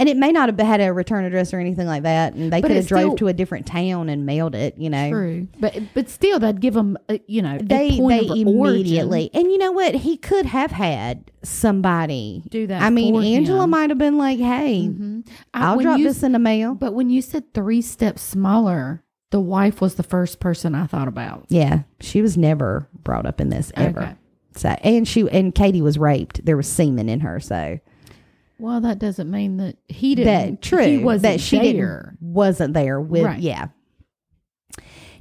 [0.00, 2.62] And it may not have had a return address or anything like that, and they
[2.62, 4.76] could have drove still- to a different town and mailed it.
[4.78, 8.40] You know, True, but but still, they'd give them, uh, you know, they point they
[8.42, 8.74] of origin.
[8.80, 12.82] immediately and you know what he could have had somebody do that.
[12.82, 13.70] i mean angela him.
[13.70, 15.26] might have been like hey Mhm.
[15.54, 19.02] I- i'll drop you this in the mail But when you said three steps smaller,
[19.30, 21.46] the wife was the first person I thought about.
[21.50, 24.12] yeah she was never brought up in this ever Okay.
[24.56, 27.78] so and she and katie was raped there was semen in her so
[28.60, 30.60] Well, that doesn't mean that he didn't.
[30.60, 32.16] that true He wasn't that she there.
[32.20, 33.40] didn't wasn't there with Right.
[33.40, 33.68] yeah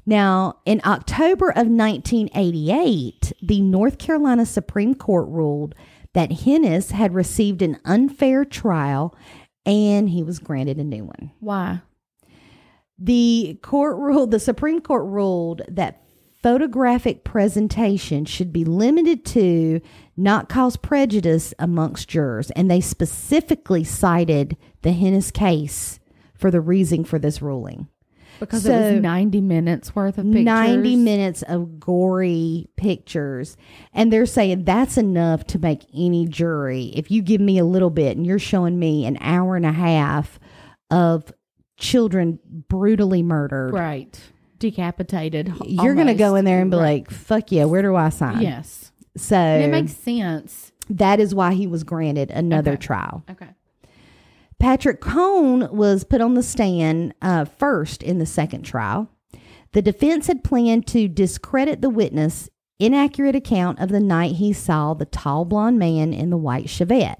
[0.06, 5.76] now in october of 1988 the north carolina supreme court ruled
[6.14, 9.16] that hennis had received an unfair trial
[9.66, 11.82] and he was granted a new one Why?
[12.98, 16.02] the court ruled the supreme court ruled that
[16.42, 19.82] photographic presentation should be limited to
[20.20, 26.00] not cause prejudice amongst jurors and they specifically cited the hennis case
[26.36, 27.88] for the reason for this ruling
[28.40, 30.44] Because it was ninety minutes worth of pictures.
[30.46, 33.56] 90 minutes of gory pictures
[33.94, 37.90] and they're saying that's enough to make any jury if you give me a little
[37.90, 40.40] bit and you're showing me an hour and a half
[40.92, 41.32] of
[41.78, 44.20] children brutally murdered Right.
[44.60, 45.54] Decapitated.
[45.66, 46.84] you're going to go in there and be Right.
[47.08, 48.92] like fuck yeah where do i sign yes.
[49.18, 50.72] So And it makes sense.
[50.90, 52.82] that is why he was granted another Okay.
[52.82, 53.48] trial Okay.
[54.60, 59.10] Patrick Cone was put on the stand uh, first in the second trial.
[59.72, 62.50] The defense had planned to discredit the witness'
[62.80, 67.18] inaccurate account of the night he saw the tall blonde man in the white Chevette.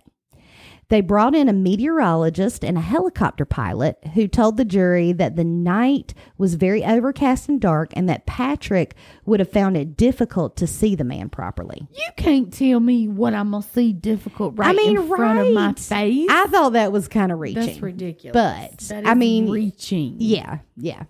[0.90, 5.44] They brought in a meteorologist and a helicopter pilot who told the jury that the
[5.44, 10.66] night was very overcast and dark and that Patrick would have found it difficult to
[10.66, 11.88] see the man properly.
[11.92, 15.54] You can't tell me what I'm gonna see difficult right I mean, in front of
[15.54, 16.28] my face.
[16.30, 17.66] I thought that was kind of reaching.
[17.66, 18.34] That's ridiculous.
[18.34, 20.16] But, That I mean, reaching.
[20.18, 21.04] Yeah, yeah.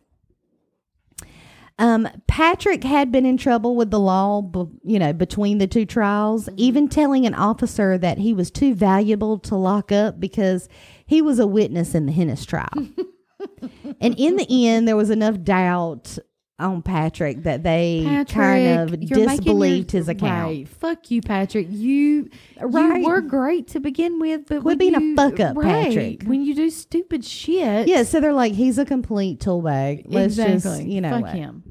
[1.79, 5.85] Um, Patrick had been in trouble with the law, b- you know, between the two
[5.85, 10.67] trials, even telling an officer that he was too valuable to lock up because
[11.05, 12.67] he was a witness in the Hennis trial.
[14.01, 16.17] and in the end, there was enough doubt
[16.59, 20.47] on Patrick that they Patrick, kind of disbelieved your- his account.
[20.57, 20.67] Right.
[20.67, 21.67] Fuck you, Patrick.
[21.69, 22.29] You,
[22.61, 23.01] Right.
[23.01, 26.23] you were great to begin with, but when being a you- fuck up, right, Patrick.
[26.23, 30.03] When you do stupid shit, Yeah, so they're like, he's a complete tool bag.
[30.07, 30.55] Let's exactly.
[30.79, 31.35] just, you know, fuck what.
[31.35, 31.63] him.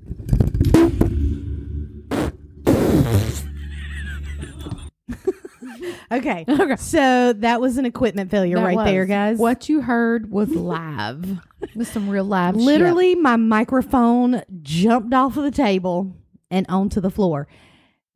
[6.10, 6.44] Okay.
[6.48, 6.76] Okay.
[6.76, 9.38] So that was an equipment failure That right there, guys.
[9.38, 11.40] What you heard was live.
[11.74, 12.64] With some real live shit.
[12.64, 16.16] Literally, my microphone jumped off of the table
[16.50, 17.46] and onto the floor.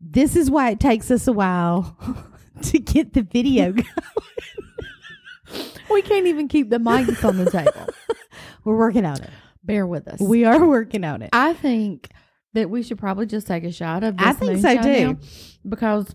[0.00, 1.96] This is why it takes us a while
[2.62, 3.86] to get the video going.
[5.90, 7.88] We can't even keep the mics on the table.
[8.64, 9.30] We're working on it.
[9.64, 10.20] Bear with us.
[10.20, 11.30] We are working on it.
[11.32, 12.08] I think
[12.54, 15.06] that we should probably just take a shot of this I think so, too.
[15.12, 15.16] now,
[15.68, 16.14] because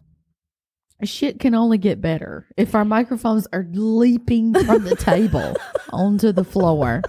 [1.03, 5.55] shit can only get better if our microphones are leaping from the table
[5.91, 7.01] onto the floor.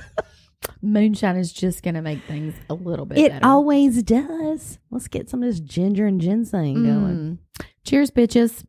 [0.82, 3.46] Moonshine is just going to make things a little bit It better.
[3.46, 4.78] always does.
[4.90, 7.38] Let's get some of this ginger and ginseng going.
[7.60, 7.66] Mm.
[7.84, 8.64] Cheers, bitches.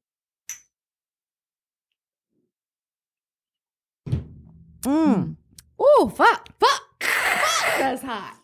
[4.83, 5.35] Mm.
[5.79, 7.79] Oh, fuck, fuck, fuck.
[7.79, 8.35] That's hot.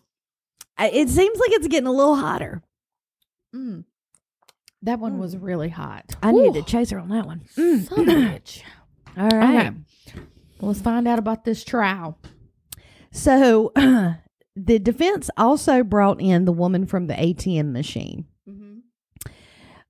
[0.79, 2.61] It seems like it's getting a little hotter.
[3.55, 3.85] Mm.
[4.85, 6.15] That one was really hot.
[6.21, 7.41] I need to chase her on that one.
[7.57, 7.87] Mm.
[7.87, 8.61] son of a bitch.
[9.17, 9.67] All right.
[9.67, 10.19] Okay.
[10.59, 12.19] Well, let's find out about this trial.
[13.11, 13.71] So
[14.55, 18.25] the defense also brought in the woman from the ATM machine.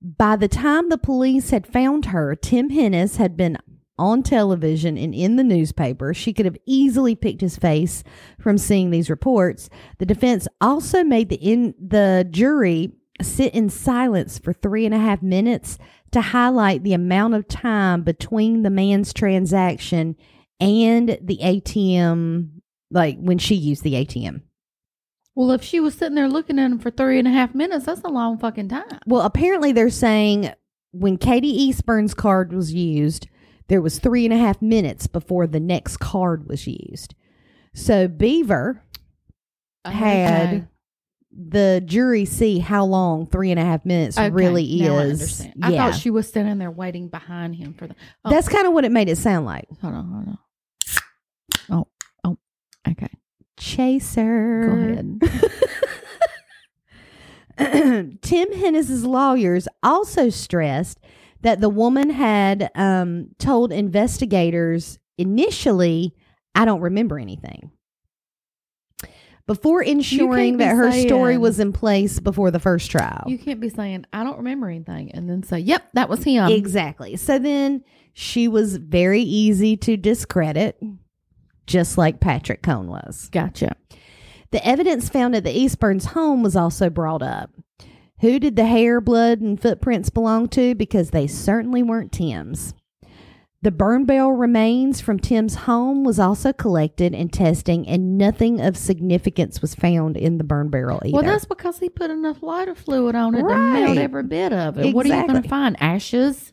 [0.00, 3.58] By the time the police had found her, Tim Hennis had been
[3.98, 6.14] on television and in the newspaper.
[6.14, 8.04] She could have easily picked his face
[8.38, 9.68] from seeing these reports.
[9.98, 12.92] The defense also made the in the jury
[13.22, 15.78] sit in silence for three and a half minutes
[16.12, 20.16] to highlight the amount of time between the man's transaction
[20.60, 22.50] and the ATM,
[22.90, 24.42] like when she used the ATM.
[25.34, 27.84] Well, if she was sitting there looking at him for three and a half minutes,
[27.84, 28.98] that's a long fucking time.
[29.06, 30.50] Well, apparently they're saying
[30.92, 33.28] when Katie Eastburn's card was used,
[33.68, 37.14] there was three and a half minutes before the next card was used.
[37.74, 38.82] So Beaver
[39.84, 40.68] had.
[41.38, 45.20] The jury see how long three and a half minutes Okay, really now I is.
[45.20, 45.54] understand.
[45.62, 47.94] I thought she was standing there waiting behind him for the.
[48.24, 49.66] Oh, that's kind of what it made it sound like.
[49.80, 50.38] hold on, hold on.
[51.68, 51.86] Oh,
[52.24, 52.38] oh,
[52.90, 53.08] okay.
[53.58, 54.66] Chaser.
[54.66, 54.72] Go
[57.58, 58.18] ahead.
[58.22, 61.00] Tim Hennis's lawyers also stressed
[61.40, 66.14] that the woman had um, told investigators initially,
[66.54, 67.70] "I don't remember anything."
[69.46, 73.24] Before ensuring that her story was in place before the first trial.
[73.26, 76.50] You can't be saying I don't remember anything and then say, "Yep, that was him."
[76.50, 77.16] exactly.
[77.16, 80.82] So then she was very easy to discredit,
[81.66, 83.28] just like Patrick Cone was.
[83.30, 83.76] Gotcha.
[84.50, 87.50] The evidence found at the Eastburns home was also brought up.
[88.20, 90.74] Who did the hair, blood, and footprints belong to?
[90.74, 92.74] Because they certainly weren't Tim's.
[93.66, 98.76] The burn barrel remains from Tim's home was also collected and testing, and nothing of
[98.76, 101.12] significance was found in the burn barrel either.
[101.12, 104.78] Well, that's because he put enough lighter fluid on it to melt every bit of
[104.78, 104.86] it.
[104.86, 104.94] Exactly.
[104.94, 105.76] What are you going to find?
[105.82, 106.52] Ashes?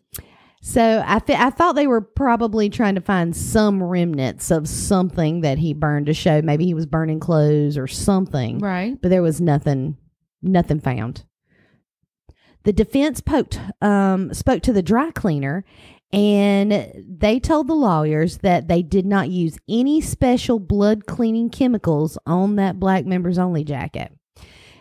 [0.63, 5.41] so I, th- I thought they were probably trying to find some remnants of something
[5.41, 8.57] that he burned to show maybe he was burning clothes or something.
[8.57, 8.99] Right.
[8.99, 9.97] but there was nothing
[10.41, 11.25] nothing found
[12.63, 15.65] the defense poked, um, spoke to the dry cleaner
[16.13, 22.19] and they told the lawyers that they did not use any special blood cleaning chemicals
[22.27, 24.13] on that black members only jacket.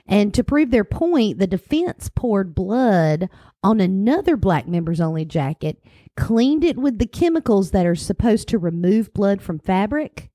[0.07, 3.30] And to prove their point the defense poured blood
[3.62, 5.83] on another black members only jacket
[6.16, 10.32] cleaned it with the chemicals that are supposed to remove blood from fabric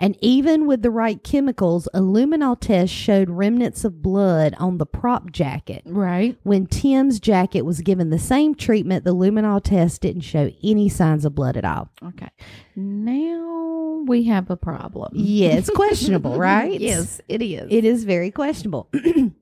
[0.00, 4.86] and even with the right chemicals, a luminol test showed remnants of blood on the
[4.86, 5.82] prop jacket.
[5.84, 6.38] Right.
[6.42, 11.26] When Tim's jacket was given the same treatment, the luminol test didn't show any signs
[11.26, 11.90] of blood at all.
[12.02, 12.30] Okay.
[12.74, 15.12] Now we have a problem.
[15.14, 16.80] Yeah, it's questionable, right?
[16.80, 17.66] yes, it is.
[17.70, 18.90] It is very questionable.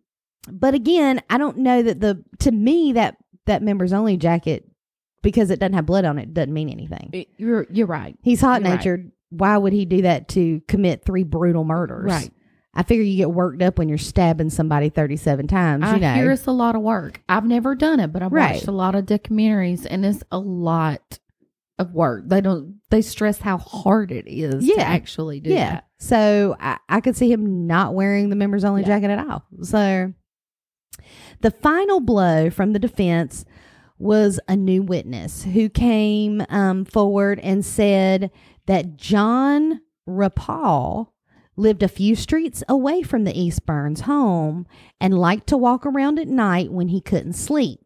[0.51, 4.69] but again, I don't know that the to me that that members only jacket
[5.23, 7.27] because it doesn't have blood on it doesn't mean anything.
[7.37, 8.17] You're you're right.
[8.23, 9.13] He's hot natured.
[9.31, 12.07] Why would he do that to commit three brutal murders?
[12.11, 12.31] Right.
[12.75, 16.15] I figure you get worked up when you're stabbing somebody 37 times, I you know.
[16.15, 17.21] hear it's a lot of work.
[17.29, 18.55] I've never done it, but I've Right.
[18.55, 21.19] watched a lot of documentaries, and it's a lot
[21.79, 22.25] of work.
[22.29, 22.77] They don't.
[22.91, 24.77] They stress how hard it is Yeah.
[24.77, 25.71] to actually do yeah.
[25.71, 25.85] that.
[25.99, 28.89] So I, I could see him not wearing the members only Yeah.
[28.99, 29.43] jacket at all.
[29.63, 30.13] So
[31.41, 33.45] the final blow from the defense
[33.99, 38.31] was a new witness who came um, forward and said
[38.69, 41.09] that John Rapal
[41.57, 44.67] lived a few streets away from the Eastburns home
[45.01, 47.81] and liked to walk around at night when he couldn't sleep.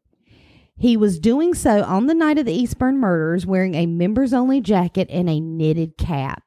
[0.77, 4.61] He was doing so on the night of the Eastburn murders wearing a members only
[4.61, 6.43] jacket and a knitted cap.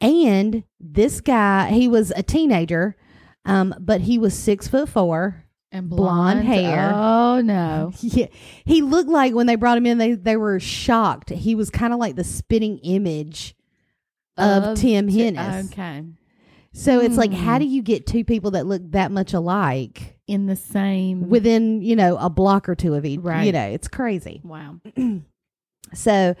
[0.00, 2.96] And this guy, he was a teenager,
[3.44, 5.41] um, but he was six foot four.
[5.74, 6.92] And Blonde hair.
[6.94, 7.92] Oh no.
[8.02, 8.26] Yeah,
[8.64, 11.30] he looked like when they brought him in, they they were shocked.
[11.30, 13.54] He was kind of like the spitting image
[14.36, 15.72] of, Tim Ti- Hennis.
[15.72, 16.04] Okay.
[16.74, 17.36] So it's like, Hmm.
[17.44, 21.28] how do you get two people that look that much alike In the same.
[21.28, 23.20] within you know a block or two of each?
[23.20, 23.44] Right.
[23.44, 24.40] You know, it's crazy.
[24.44, 24.76] wow.
[25.94, 26.34] So,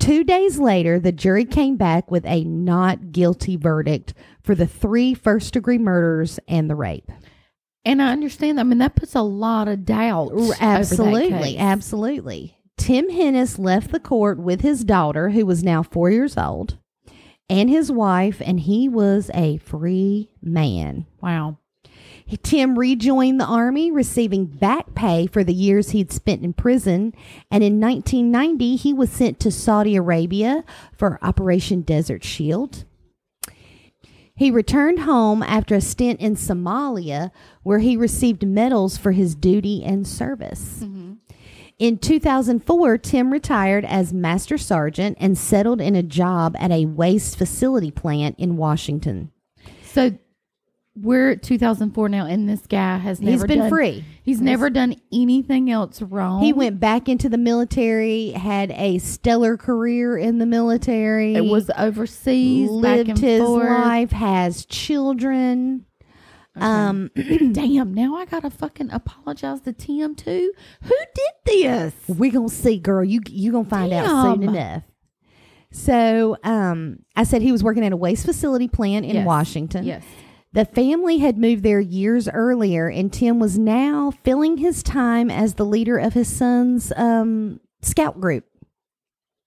[0.00, 5.14] two days later, the jury came back with a not guilty verdict for the three
[5.14, 7.08] first degree murders and the rape.
[7.86, 8.62] And I understand that.
[8.62, 10.32] I mean, that puts a lot of doubt.
[10.60, 11.56] Absolutely.
[11.56, 12.58] Absolutely.
[12.76, 16.78] Tim Hennis left the court with his daughter, who was now four years old,
[17.48, 21.06] and his wife, and he was a free man.
[21.22, 21.58] Wow.
[22.42, 27.14] Tim rejoined the Army, receiving back pay for the years he'd spent in prison.
[27.52, 32.84] And in 1990, he was sent to Saudi Arabia for Operation Desert Shield.
[34.36, 37.30] He returned home after a stint in Somalia,
[37.62, 40.80] where he received medals for his duty and service.
[40.80, 41.14] Mm-hmm.
[41.78, 47.36] In 2004, Tim retired as Master Sergeant and settled in a job at a waste
[47.36, 49.30] facility plant in Washington.
[49.84, 50.18] So
[50.96, 54.04] we're at 2004 now, and this guy has never He's been done- free.
[54.22, 56.42] He's never done anything else wrong.
[56.42, 61.34] He went back into the military, had a stellar career in the military.
[61.34, 63.68] It was overseas, lived his forth.
[63.68, 65.84] life, has children.
[66.56, 67.10] Um,
[67.52, 67.92] Damn!
[67.92, 70.52] Now I gotta fucking apologize to Tim too.
[70.82, 71.92] Who did this?
[72.08, 73.04] we're gonna see, girl.
[73.04, 74.82] You you gonna find out soon enough.
[75.70, 79.26] So, um, I said he was working at a waste facility plant in Yes.
[79.26, 79.84] Washington.
[79.84, 80.04] Yes.
[80.56, 85.54] The family had moved there years earlier, and Tim was now filling his time as
[85.54, 88.44] the leader of his son's um, scout group,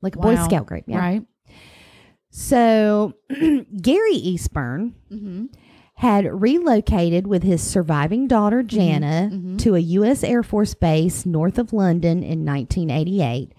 [0.04, 0.84] like a Boy Scout group.
[0.86, 1.00] Yeah.
[1.00, 1.26] Right.
[2.30, 5.46] So Gary Eastburn Mm-hmm.
[5.96, 9.58] had relocated with his surviving daughter Jana mhm.
[9.60, 10.24] to a U.S.
[10.24, 13.54] Air Force base north of London in 1988,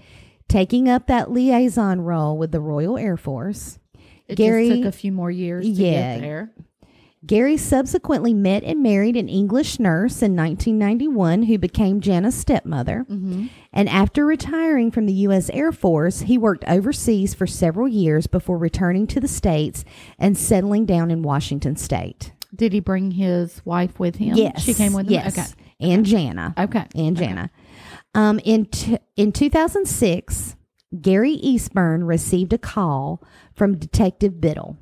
[0.48, 3.80] taking up that liaison role with the Royal Air Force.
[4.28, 6.64] It Gary- just took a few more years to get there Yeah.
[7.26, 13.04] Gary subsequently met and married an English nurse in 1991 who became Jana's stepmother.
[13.10, 13.48] Mm-hmm.
[13.72, 15.50] And after retiring from the U.S.
[15.50, 19.84] Air Force, he worked overseas for several years before returning to the States
[20.18, 22.32] and settling down in Washington State.
[22.54, 24.36] Did he bring his wife with him?
[24.36, 24.62] Yes.
[24.62, 25.12] She came with him?
[25.12, 25.54] Yes.
[25.78, 26.54] And Jana.
[26.58, 26.80] Okay.
[26.80, 26.86] Okay.
[26.94, 27.50] And Jana.
[28.14, 30.56] Um, in, t- in 2006,
[31.00, 33.22] Gary Eastburn received a call
[33.54, 34.78] from Detective Biddle.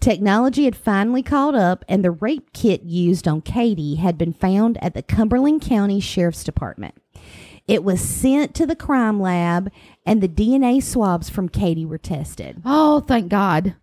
[0.00, 4.78] Technology had finally caught up, and the rape kit used on Katie had been found
[4.82, 6.94] at the Cumberland County Sheriff's Department.
[7.66, 9.70] It was sent to the crime lab,
[10.06, 12.62] and the DNA swabs from Katie were tested.
[12.64, 13.74] Oh, thank God.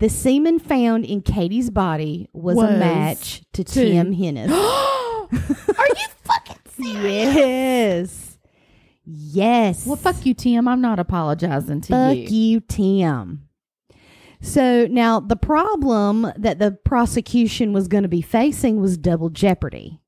[0.00, 4.50] The semen found in Katie's body was, Was a match to, to- Tim Hennis.
[4.50, 7.34] Are you fucking serious?
[7.36, 8.28] yes.
[9.04, 9.86] Yes.
[9.86, 10.66] Well, fuck you, Tim.
[10.68, 12.22] I'm not apologizing to Fuck you.
[12.24, 13.48] Fuck you, Tim.
[14.44, 20.00] So now the problem that the prosecution was going to be facing was double jeopardy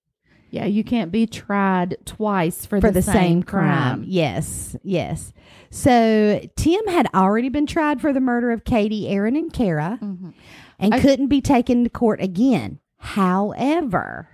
[0.51, 4.05] Yeah, you can't be tried twice for, for the, the, same, crime.
[4.07, 5.33] Yes, yes.
[5.71, 10.35] So Tim had already been tried for the murder of Katie, Erin, and Kara, Mhm.
[10.79, 12.79] and I- couldn't be taken to court again.
[12.99, 14.29] However,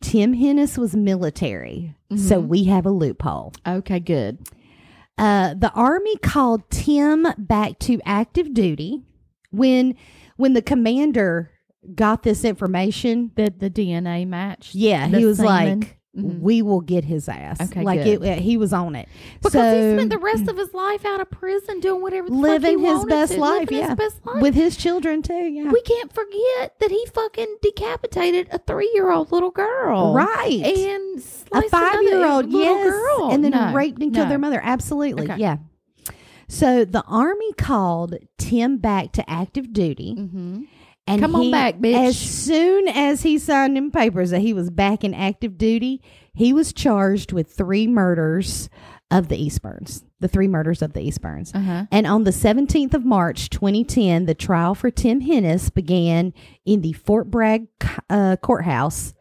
[0.00, 2.48] Tim Hennis was military, so Mhm.
[2.48, 3.52] we have a loophole.
[3.66, 4.38] Okay, good.
[5.18, 9.02] Uh, the army called Tim back to active duty
[9.52, 9.94] when
[10.36, 11.50] when the commander
[11.94, 13.30] got this information.
[13.36, 14.74] that the DNA matched.
[14.74, 15.80] Yeah, he was semen.
[15.80, 16.40] like, Mhm.
[16.40, 18.22] "We will get his ass." Okay, like good.
[18.22, 19.08] it, he was on it
[19.40, 22.78] because so, he spent the rest of his life out of prison doing whatever living
[22.80, 23.70] his best to, life.
[23.70, 24.42] Yeah, his best life.
[24.42, 25.32] with his children too.
[25.34, 30.62] Yeah, we can't forget that he fucking decapitated a three year old little girl, right.
[30.62, 31.18] And
[31.52, 34.30] a five year old, another yes, little girl, and then No, raped and killed no.
[34.30, 34.60] their mother.
[34.62, 35.38] Absolutely, Okay.
[35.40, 35.56] yeah.
[36.52, 40.14] So the army called Tim back to active duty.
[40.18, 40.66] Mhm.
[41.06, 41.94] And Come on back, bitch.
[41.96, 46.00] As soon as he signed in papers that he was back in active duty,
[46.34, 48.68] he was charged with three murders
[49.10, 51.54] of the Eastburns, the three murders of the Eastburns.
[51.54, 51.86] Uh-huh.
[51.90, 56.32] And on the 17th of March, 2010, the trial for Tim Hennis began
[56.64, 57.66] in the Fort Bragg
[58.10, 59.14] uh, courthouse,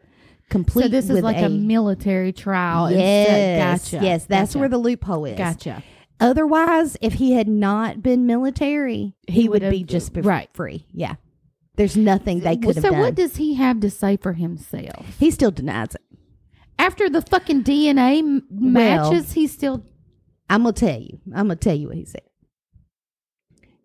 [0.50, 2.92] complete So this is like a, military trial.
[2.92, 4.06] Yes, gotcha.
[4.06, 4.60] yes, that's Gotcha.
[4.60, 5.38] where the loophole is.
[5.38, 5.82] Gotcha.
[6.22, 10.50] Otherwise, if he had not been military, he, He would be just be right.
[10.54, 10.86] free.
[10.94, 11.16] Yeah,
[11.76, 13.00] there's nothing they could have so done.
[13.00, 15.06] what does he have to say for himself?
[15.20, 16.02] he still denies it.
[16.80, 18.72] After the fucking DNA m- Well-
[19.12, 19.84] matches, he still
[20.50, 21.20] I'm gonna tell you.
[21.36, 22.22] I'm gonna tell you what he said.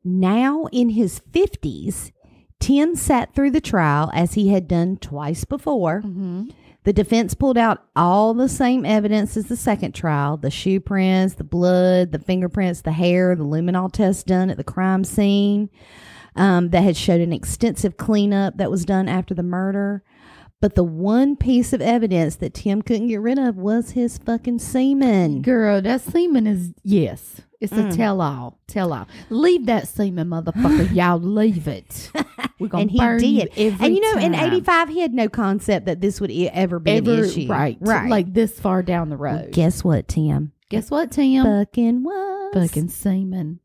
[0.04, 2.12] Now in his fifties,
[2.60, 6.02] Tim sat through the trial as he had done twice before.
[6.02, 6.52] Mhm.
[6.86, 11.34] The defense pulled out all the same evidence as the second trial the shoe prints,
[11.34, 15.68] the blood, the fingerprints, the hair, the luminol test done at the crime scene
[16.36, 20.04] um, that had showed an extensive cleanup that was done after the murder.
[20.66, 24.58] But the one piece of evidence that Tim couldn't get rid of was his fucking
[24.58, 25.40] semen.
[25.42, 27.40] Girl, that semen is yes.
[27.60, 27.92] It's Mm.
[27.92, 28.58] a tell all.
[28.66, 29.06] Tell all.
[29.30, 30.92] Leave that semen, motherfucker.
[30.92, 32.10] Y'all leave it.
[32.58, 33.52] We're gonna and he burn you did.
[33.56, 36.80] every and you know, in '85, he had no concept that this would e- ever
[36.80, 37.46] be Ever, an issue.
[37.46, 38.10] right, right.
[38.10, 39.52] like this far down the road.
[39.52, 40.50] guess what, Tim?
[40.68, 41.44] Guess what, Tim?
[41.44, 42.54] Fucking was.
[42.54, 43.60] Fucking semen.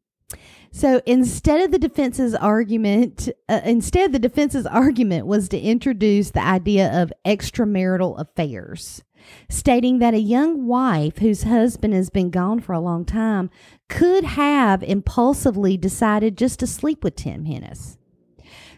[0.73, 6.43] So instead of the defense's argument, uh, instead the defense's argument was to introduce the
[6.43, 9.03] idea of extramarital affairs,
[9.49, 13.49] stating that a young wife whose husband has been gone for a long time
[13.89, 17.97] could have impulsively decided just to sleep with Tim Hennis.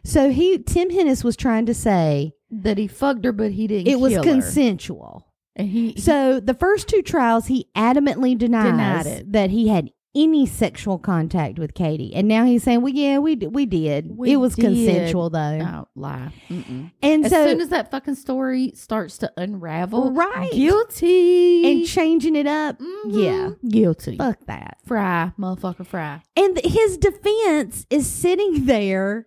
[0.04, 3.88] So he Tim Hennis was trying to say That he fucked her, but he didn't.
[3.88, 4.22] it was her.
[4.24, 5.28] consensual.
[5.56, 9.32] He So the first two trials, he adamantly denies Denied it.
[9.32, 13.36] that he had any sexual contact with Katie, and now he's saying, "Well, yeah, we
[13.36, 14.16] d- we did.
[14.18, 14.66] We it was did.
[14.66, 16.32] consensual, though." no lie.
[16.50, 16.92] Mm-mm.
[17.02, 20.52] And As so, soon as that fucking story starts to unravel, Right.
[20.52, 21.72] Guilty.
[21.72, 23.02] and changing it up, Mhm.
[23.08, 24.18] yeah, guilty.
[24.18, 24.78] fuck that.
[24.86, 26.22] Fry, motherfucker, fry.
[26.36, 29.26] And his defense is sitting there,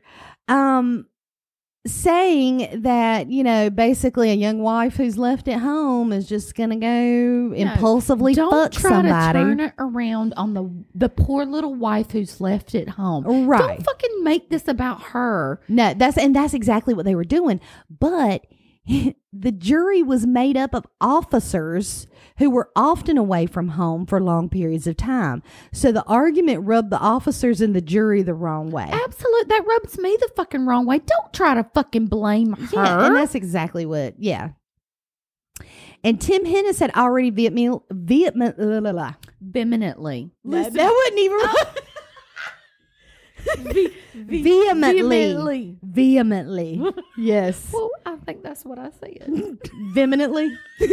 [0.48, 1.06] um,
[1.86, 6.76] saying that you know basically a young wife who's left at home is just gonna
[6.76, 9.38] go impulsively Don't fuck try somebody.
[9.38, 13.46] to turn it around on the the poor little wife who's left at home.
[13.46, 13.76] Right.
[13.78, 15.60] Don't fucking make this about her.
[15.68, 17.60] No, that's and that's exactly what they were doing.
[17.88, 18.46] But
[18.86, 22.06] the jury was made up of officers
[22.38, 25.42] who were often away from home for long periods of time.
[25.72, 28.88] So the argument rubbed the officers and the jury the wrong way.
[28.92, 29.48] Absolute.
[29.48, 30.98] That rubs me the fucking wrong way.
[30.98, 32.68] Don't try to fucking blame her.
[32.72, 34.14] Yeah, and that's exactly what.
[34.18, 34.50] Yeah.
[36.04, 39.14] And Tim Hennis had already vehemently, vehement, la, la, la.
[39.40, 40.30] vehemently.
[40.44, 41.74] Listen- that wasn't even oh.
[43.58, 46.82] Ve- ve- vehemently, vehemently.
[47.16, 49.58] yes, Well, I think that's what I said.
[49.92, 50.50] vehemently,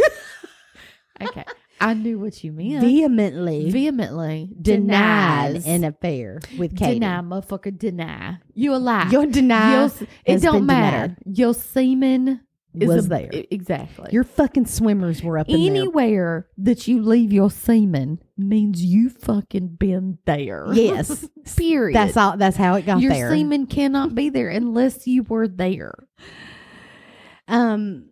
[1.22, 1.44] Okay.
[1.80, 2.82] I knew what you meant.
[2.84, 5.66] vehemently Vehemently denied denies.
[5.66, 6.94] an affair with Katie.
[7.00, 8.38] Deny, motherfucker, deny.
[8.54, 9.08] You a lie.
[9.10, 9.90] Your deny Your
[10.24, 11.14] it don't matter.
[11.14, 11.38] denied.
[11.38, 12.40] Your semen
[12.74, 13.30] is Was a- there.
[13.50, 14.10] Exactly.
[14.12, 15.70] Your fucking swimmers were up in there.
[15.70, 20.66] Anywhere that you leave your semen means you fucking been there.
[20.72, 21.28] Yes.
[21.56, 21.94] Period.
[21.94, 22.36] That's all.
[22.36, 23.28] That's how it got your there.
[23.28, 25.94] Your semen cannot be there unless you were there.
[27.48, 28.06] Um.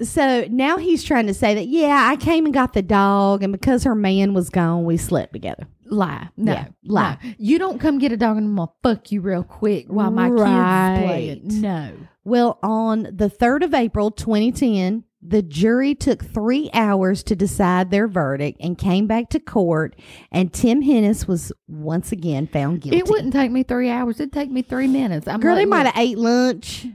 [0.00, 3.52] So now he's trying to say that yeah, I came and got the dog, and
[3.52, 5.66] because her man was gone, we slept together.
[5.86, 6.28] Lie.
[6.36, 6.52] No.
[6.52, 7.18] Yeah, lie.
[7.22, 7.30] No.
[7.38, 10.28] You don't come get a dog and I'm gonna fuck you real quick while my
[10.28, 10.98] Right.
[10.98, 11.60] kids playing.
[11.62, 11.90] No.
[12.24, 18.06] Well, on the third of April, 2010, the jury took three hours to decide their
[18.06, 19.96] verdict and came back to court,
[20.30, 22.98] and Tim Hennis was once again found guilty.
[22.98, 24.20] It wouldn't take me three hours.
[24.20, 25.26] It'd take me three minutes.
[25.26, 26.86] I'm Girl, like, they might have ate lunch.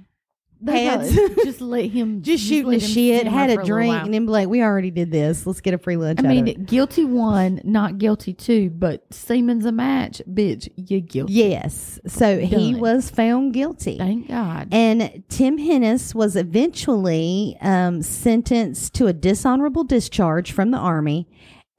[1.44, 4.06] just let him just shooting the shit, had a drink, while.
[4.06, 5.46] and then be like, "We already did this.
[5.46, 9.66] Let's get a free lunch." I mean, it." guilty one, not guilty two, but semen's
[9.66, 10.70] a match, bitch.
[10.76, 11.34] You guilty.
[11.34, 12.00] yes.
[12.08, 14.70] So he was found guilty, Thank God.
[14.72, 21.28] and Tim Hennis was eventually um, sentenced to a dishonorable discharge from the army,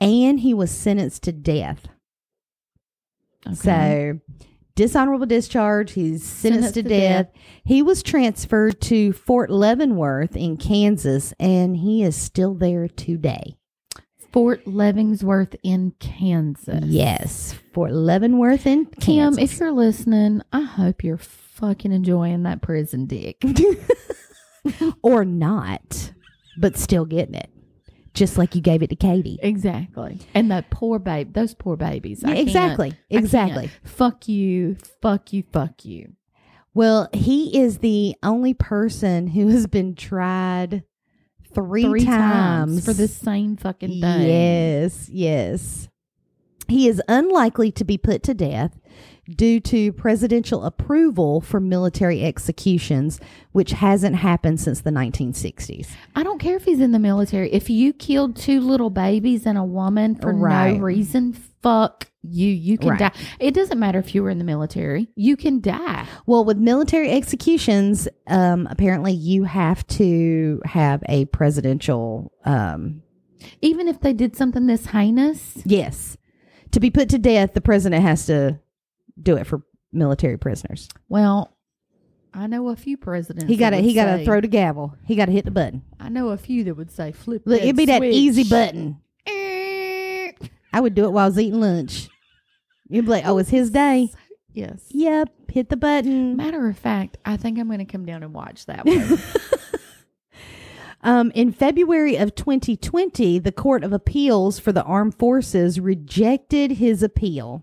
[0.01, 1.89] and he was sentenced to death.
[3.47, 3.55] Okay.
[3.55, 4.21] So,
[4.77, 5.93] dishonorable discharge.
[5.93, 7.31] He's sentenced, Sentenced to, to death.
[7.65, 13.57] He was transferred to Fort Leavenworth in Kansas, and he is still there today.
[14.33, 16.85] Fort Leavenworth in Kansas.
[16.87, 19.53] Yes, Fort Leavenworth in Kim, Kansas.
[19.53, 23.41] if you're listening, I hope you're fucking enjoying that prison dick.
[25.03, 26.13] or not,
[26.59, 27.51] but still getting it,
[28.15, 29.39] just like you gave it to Katie.
[29.43, 30.21] exactly.
[30.35, 32.25] And that poor babe, those poor babies.
[32.25, 33.71] I Yeah, exactly, exactly.
[33.83, 36.13] Fuck you, fuck you, fuck you.
[36.73, 40.85] Well, he is the only person who has been tried
[41.53, 44.23] three, Three times, times for the same fucking thing.
[44.23, 45.89] Yes, yes.
[46.67, 48.81] He is unlikely to be put to death
[49.29, 53.21] due to presidential approval for military executions,
[53.53, 55.89] which hasn't happened since the 1960s.
[56.15, 57.53] I don't care if he's in the military.
[57.53, 60.77] If you killed two little babies and a woman for Right.
[60.77, 62.49] no reason, fuck you.
[62.49, 62.99] You can Right.
[62.99, 63.13] die.
[63.39, 65.09] It doesn't matter if you were in the military.
[65.17, 66.07] You can die.
[66.27, 73.03] Well, with military executions, um, apparently you have to have a presidential, um,
[73.63, 75.59] Even if they did something this heinous.
[75.67, 76.17] yes,
[76.73, 77.53] to be put to death.
[77.55, 78.59] The president has to
[79.21, 79.63] do it for
[79.93, 80.89] military prisoners.
[81.09, 81.57] Well,
[82.33, 83.49] I know a few presidents.
[83.49, 84.97] He got to he got to throw the gavel.
[85.07, 85.83] He got to hit the button.
[86.01, 87.43] I know a few that would say flip.
[87.45, 89.01] Look, it'd be that easy button.
[89.27, 92.09] I would do it while I was eating lunch.
[92.89, 94.11] You'd be like, "Oh, it's his day."
[94.53, 94.85] Yes.
[94.91, 96.37] Yep, hit the button.
[96.37, 99.19] Matter of fact, I think I'm going to come down and watch that one.
[101.03, 107.03] Um, in February of 2020, the Court of Appeals for the Armed Forces rejected his
[107.03, 107.63] appeal.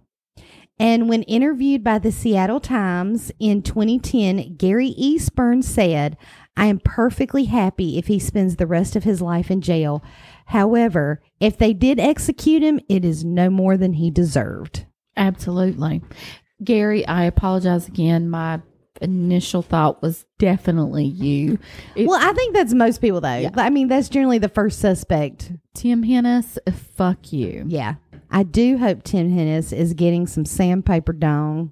[0.82, 6.18] And when interviewed by the Seattle Times in 2010, Gary Eastburn said,
[6.58, 10.04] I am perfectly happy if he spends the rest of his life in jail.
[10.48, 14.86] However, if they did execute him, it is no more than he deserved.
[15.16, 16.02] Absolutely.
[16.64, 18.30] Gary, I apologize again.
[18.30, 18.62] My
[19.02, 21.58] initial thought was definitely you.
[21.96, 23.36] It- well, I think that's most people, though.
[23.38, 23.50] Yeah.
[23.56, 26.58] I mean, that's generally the first suspect Tim Hennis,
[26.96, 27.66] fuck you.
[27.68, 27.96] Yeah.
[28.32, 31.72] I do hope Tim Hennis is getting some sandpaper dong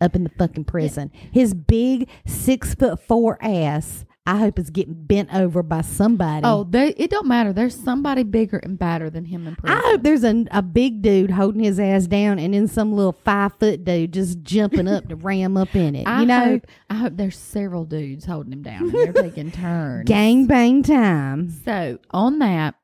[0.00, 1.10] up in the fucking prison.
[1.30, 6.42] His big six foot four ass, I hope is getting bent over by somebody.
[6.44, 7.52] Oh, they, it don't matter.
[7.52, 9.78] There's somebody bigger and badder than him in prison.
[9.78, 13.12] I hope there's a, a big dude holding his ass down and then some little
[13.12, 16.04] five foot dude just jumping up to ram up in it.
[16.06, 19.50] I you know, hope, I hope there's several dudes holding him down and they're taking
[19.52, 20.08] turns.
[20.08, 21.50] gang bang time.
[21.64, 22.74] So on that,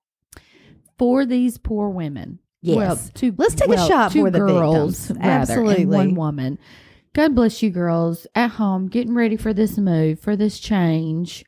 [0.98, 2.76] for these poor women, Yes.
[2.76, 5.10] well, two, Let's take a shot for the girls, victims.
[5.18, 5.86] rather, and Absolutely.
[5.86, 6.58] one woman.
[7.14, 11.44] God bless you girls at home getting ready for this move, for this change.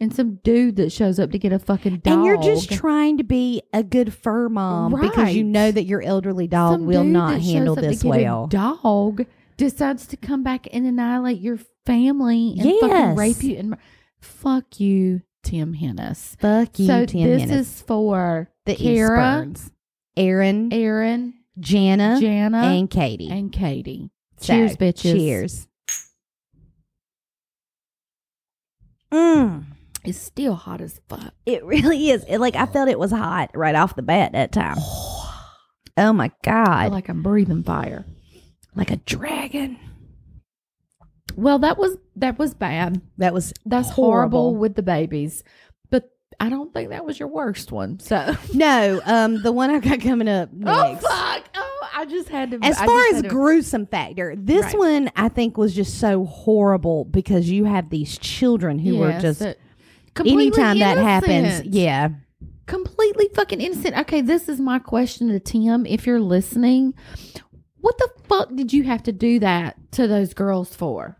[0.00, 2.14] And some dude that shows up to get a fucking dog.
[2.14, 6.02] And you're just trying to be a good fur mom because you know that your
[6.02, 8.46] elderly dog Some will not handle this well.
[8.46, 9.26] dog
[9.56, 13.76] decides to come back and annihilate your family and fucking rape you and
[14.20, 16.38] fuck you, Tim Hennis.
[16.38, 17.58] Fuck you, so Tim this Hennis.
[17.58, 19.70] is for the Kara, Eastburns.
[20.18, 23.30] Erin, Erin, Jana, Jana, and Katie.
[23.30, 24.10] and Katie.
[24.38, 25.02] So, Cheers, bitches.
[25.14, 25.68] Cheers.
[29.12, 29.64] Mm,
[30.04, 31.32] It's still hot as fuck.
[31.46, 32.24] it really is.
[32.28, 34.76] It, like I felt it was hot right off the bat that time.
[36.00, 36.82] Oh my I god!
[36.84, 38.04] feel like I'm breathing fire.
[38.76, 39.76] like a dragon.
[41.34, 43.00] Well, that was that was bad.
[43.16, 44.56] That was That's horrible, Horrible.
[44.60, 45.42] with the babies.
[46.40, 47.98] I don't think that was your worst one.
[47.98, 49.00] So no.
[49.04, 51.04] Um, the one I got coming up next.
[51.04, 51.44] Oh fuck.
[51.56, 54.78] Oh, I just had to As I far as to- gruesome factor, this Right.
[54.78, 59.40] one I think was just so horrible because you have these children who were just
[59.40, 59.58] that-
[60.14, 62.10] completely anytime that happens, yeah.
[62.66, 63.96] completely fucking innocent.
[63.98, 65.86] Okay, this is my question to Tim.
[65.86, 66.94] If you're listening,
[67.80, 71.17] what the fuck did you have to do that to those girls for?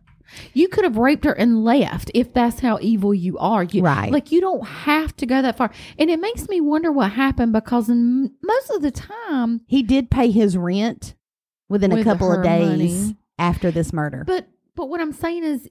[0.53, 3.65] You could have raped her and left if that's how evil you are.
[3.65, 4.13] You, Right.
[4.13, 5.71] Like you don't have to go that far.
[5.99, 10.11] And it makes me wonder what happened because in most of the time, He did
[10.11, 11.15] pay his rent
[11.69, 13.17] within a couple of days money.
[13.39, 14.25] after this murder.
[14.27, 15.69] but but what I'm saying is,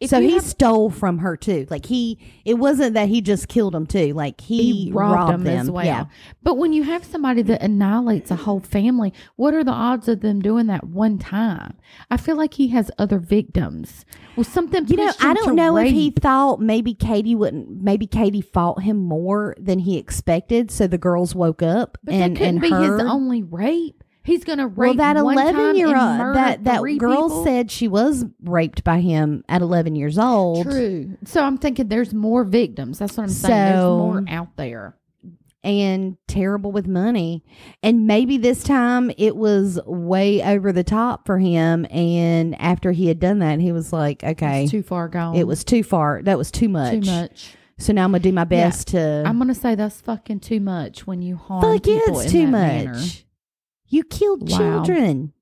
[0.00, 1.66] if so he have- stole from her too.
[1.70, 4.12] Like he, it wasn't that he just killed him too.
[4.12, 5.84] Like he, he robbed, them, as well.
[5.84, 6.04] Yeah.
[6.42, 10.20] But when you have somebody that annihilates a whole family, what are the odds of
[10.20, 11.76] them doing that one time?
[12.10, 14.04] I feel like he has other victims.
[14.36, 17.82] Well, something You know, I don't know if he thought maybe Katie wouldn't.
[17.82, 20.70] Maybe Katie fought him more than he expected.
[20.70, 24.03] So the girls woke up But and that couldn't and be his only rape.
[24.24, 27.44] He's gonna rape well, that eleven year old that that girl people.
[27.44, 30.64] said she was raped by him at eleven years old.
[30.64, 31.16] True.
[31.24, 32.98] So I'm thinking there's more victims.
[32.98, 33.72] That's what I'm saying.
[33.72, 34.96] There's more out there.
[35.62, 37.42] and terrible with money.
[37.82, 41.86] And maybe this time it was way over the top for him.
[41.90, 45.34] And after he had done that, he was like, okay, It's too far gone.
[45.36, 46.22] it was too far.
[46.22, 47.04] That was too much.
[47.04, 47.56] too much.
[47.78, 49.24] So now I'm going to do my best to.
[49.26, 52.40] I'm gonna say that's fucking too much when you harm fuck yeah, people it's in
[52.40, 52.84] too much.
[52.84, 53.00] manner.
[53.94, 54.58] You killed Wow.
[54.58, 55.32] children.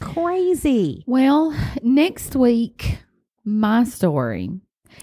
[0.00, 1.02] Crazy.
[1.08, 1.52] Well,
[1.82, 2.98] next week,
[3.44, 4.50] my story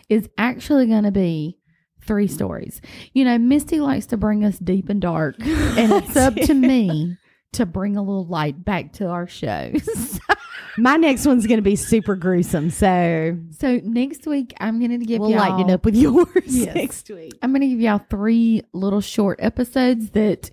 [0.07, 1.57] is actually going to be
[2.05, 2.79] three stories.
[3.13, 7.17] You know, Misty likes to bring us deep and dark, and it's up to me
[7.53, 10.19] to bring a little light back to our shows.
[10.77, 12.69] My next one's going to be super gruesome.
[12.69, 15.39] So so next week, I'm going to give we'll y'all.
[15.39, 16.75] lighten it up with yours Yes.
[16.75, 17.33] next week.
[17.41, 20.51] I'm going to give y'all three little short episodes that,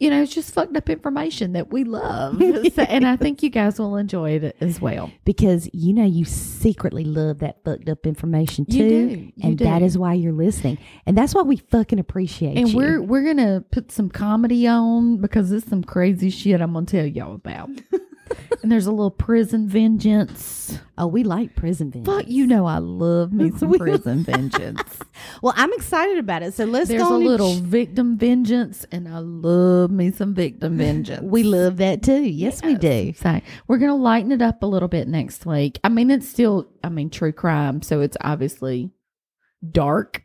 [0.00, 2.40] you know, it's just fucked up information that we love.
[2.74, 5.10] So- and I think you guys will enjoy it as well.
[5.24, 8.76] Because you know you secretly love that fucked up information too.
[8.76, 9.16] You do.
[9.18, 9.64] You and do.
[9.64, 10.78] that is why you're listening.
[11.06, 12.76] And that's why we fucking appreciate And you.
[12.76, 17.06] we're we're gonna put some comedy on because there's some crazy shit I'm gonna tell
[17.06, 17.70] y'all about.
[18.62, 20.78] and there's a little prison vengeance.
[20.98, 22.16] oh, we like prison vengeance.
[22.16, 24.98] Fuck, you know I love me some prison vengeance.
[25.42, 26.54] Well, I'm excited about it.
[26.54, 30.76] So let's There's go There's a little victim vengeance, and I love me some victim
[30.76, 31.22] vengeance.
[31.22, 32.22] we love that too.
[32.22, 33.12] Yes, we do.
[33.14, 35.78] So we're gonna lighten it up a little bit next week.
[35.84, 38.90] I mean, it's still, I mean, true crime, so it's obviously
[39.70, 40.22] dark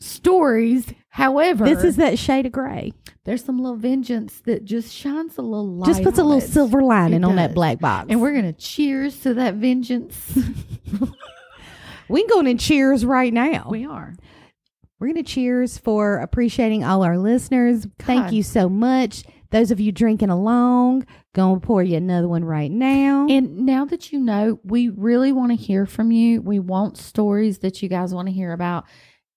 [0.00, 0.92] stories.
[1.18, 2.92] However, This is that shade of gray.
[3.24, 5.88] there's some little vengeance that just shines a little light.
[5.88, 6.48] Just puts a little it.
[6.48, 8.06] silver lining on that black box.
[8.08, 10.16] And we're gonna cheers to that vengeance.
[12.08, 13.66] we can go in and cheers right now.
[13.70, 14.14] we are.
[15.00, 17.86] We're going to cheers for appreciating all our listeners.
[18.00, 19.22] Thank you so much.
[19.52, 23.28] Those of you drinking along, going to pour you another one right now.
[23.30, 26.42] And now that you know, we really want to hear from you.
[26.42, 28.86] We want stories that you guys want to hear about.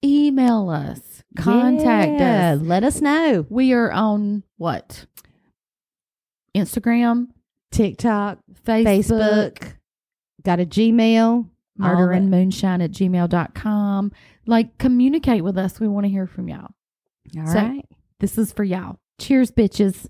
[0.04, 2.62] Email us, contact Yeah, us.
[2.62, 3.46] Let us know.
[3.50, 5.06] We are on what?
[6.56, 7.28] Instagram,
[7.72, 9.74] TikTok, Facebook, Facebook,
[10.44, 11.48] got a Gmail.
[11.78, 14.12] murder and moonshine at gmail.com.
[14.46, 15.80] Like, communicate with us.
[15.80, 16.68] We want to hear from y'all.
[17.38, 17.86] All So- right.
[18.20, 18.98] This is for y'all.
[19.20, 20.08] Cheers, bitches.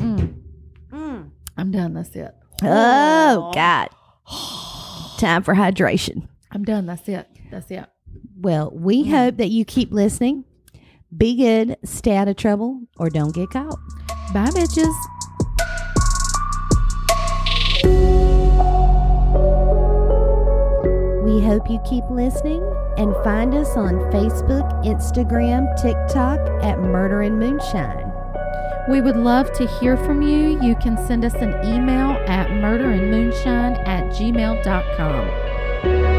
[0.00, 0.34] Mm,
[0.90, 1.30] Mm.
[1.56, 1.94] I'm done.
[1.94, 2.34] That's it.
[2.62, 3.88] Oh, God.
[5.18, 6.26] Time for hydration.
[6.50, 6.86] I'm done.
[6.86, 7.28] That's it.
[7.50, 7.84] That's it.
[8.40, 9.10] Well, we Mm.
[9.10, 10.44] hope that you keep listening.
[11.16, 13.78] Be good, stay out of trouble, or don't get caught.
[14.34, 14.94] Bye, bitches.
[21.24, 22.62] We hope you keep listening
[22.96, 28.10] and find us on Facebook, Instagram, TikTok at Murder and Moonshine.
[28.88, 30.60] We would love to hear from you.
[30.62, 36.17] You can send us an email at murderandmoonshine at gmail.com.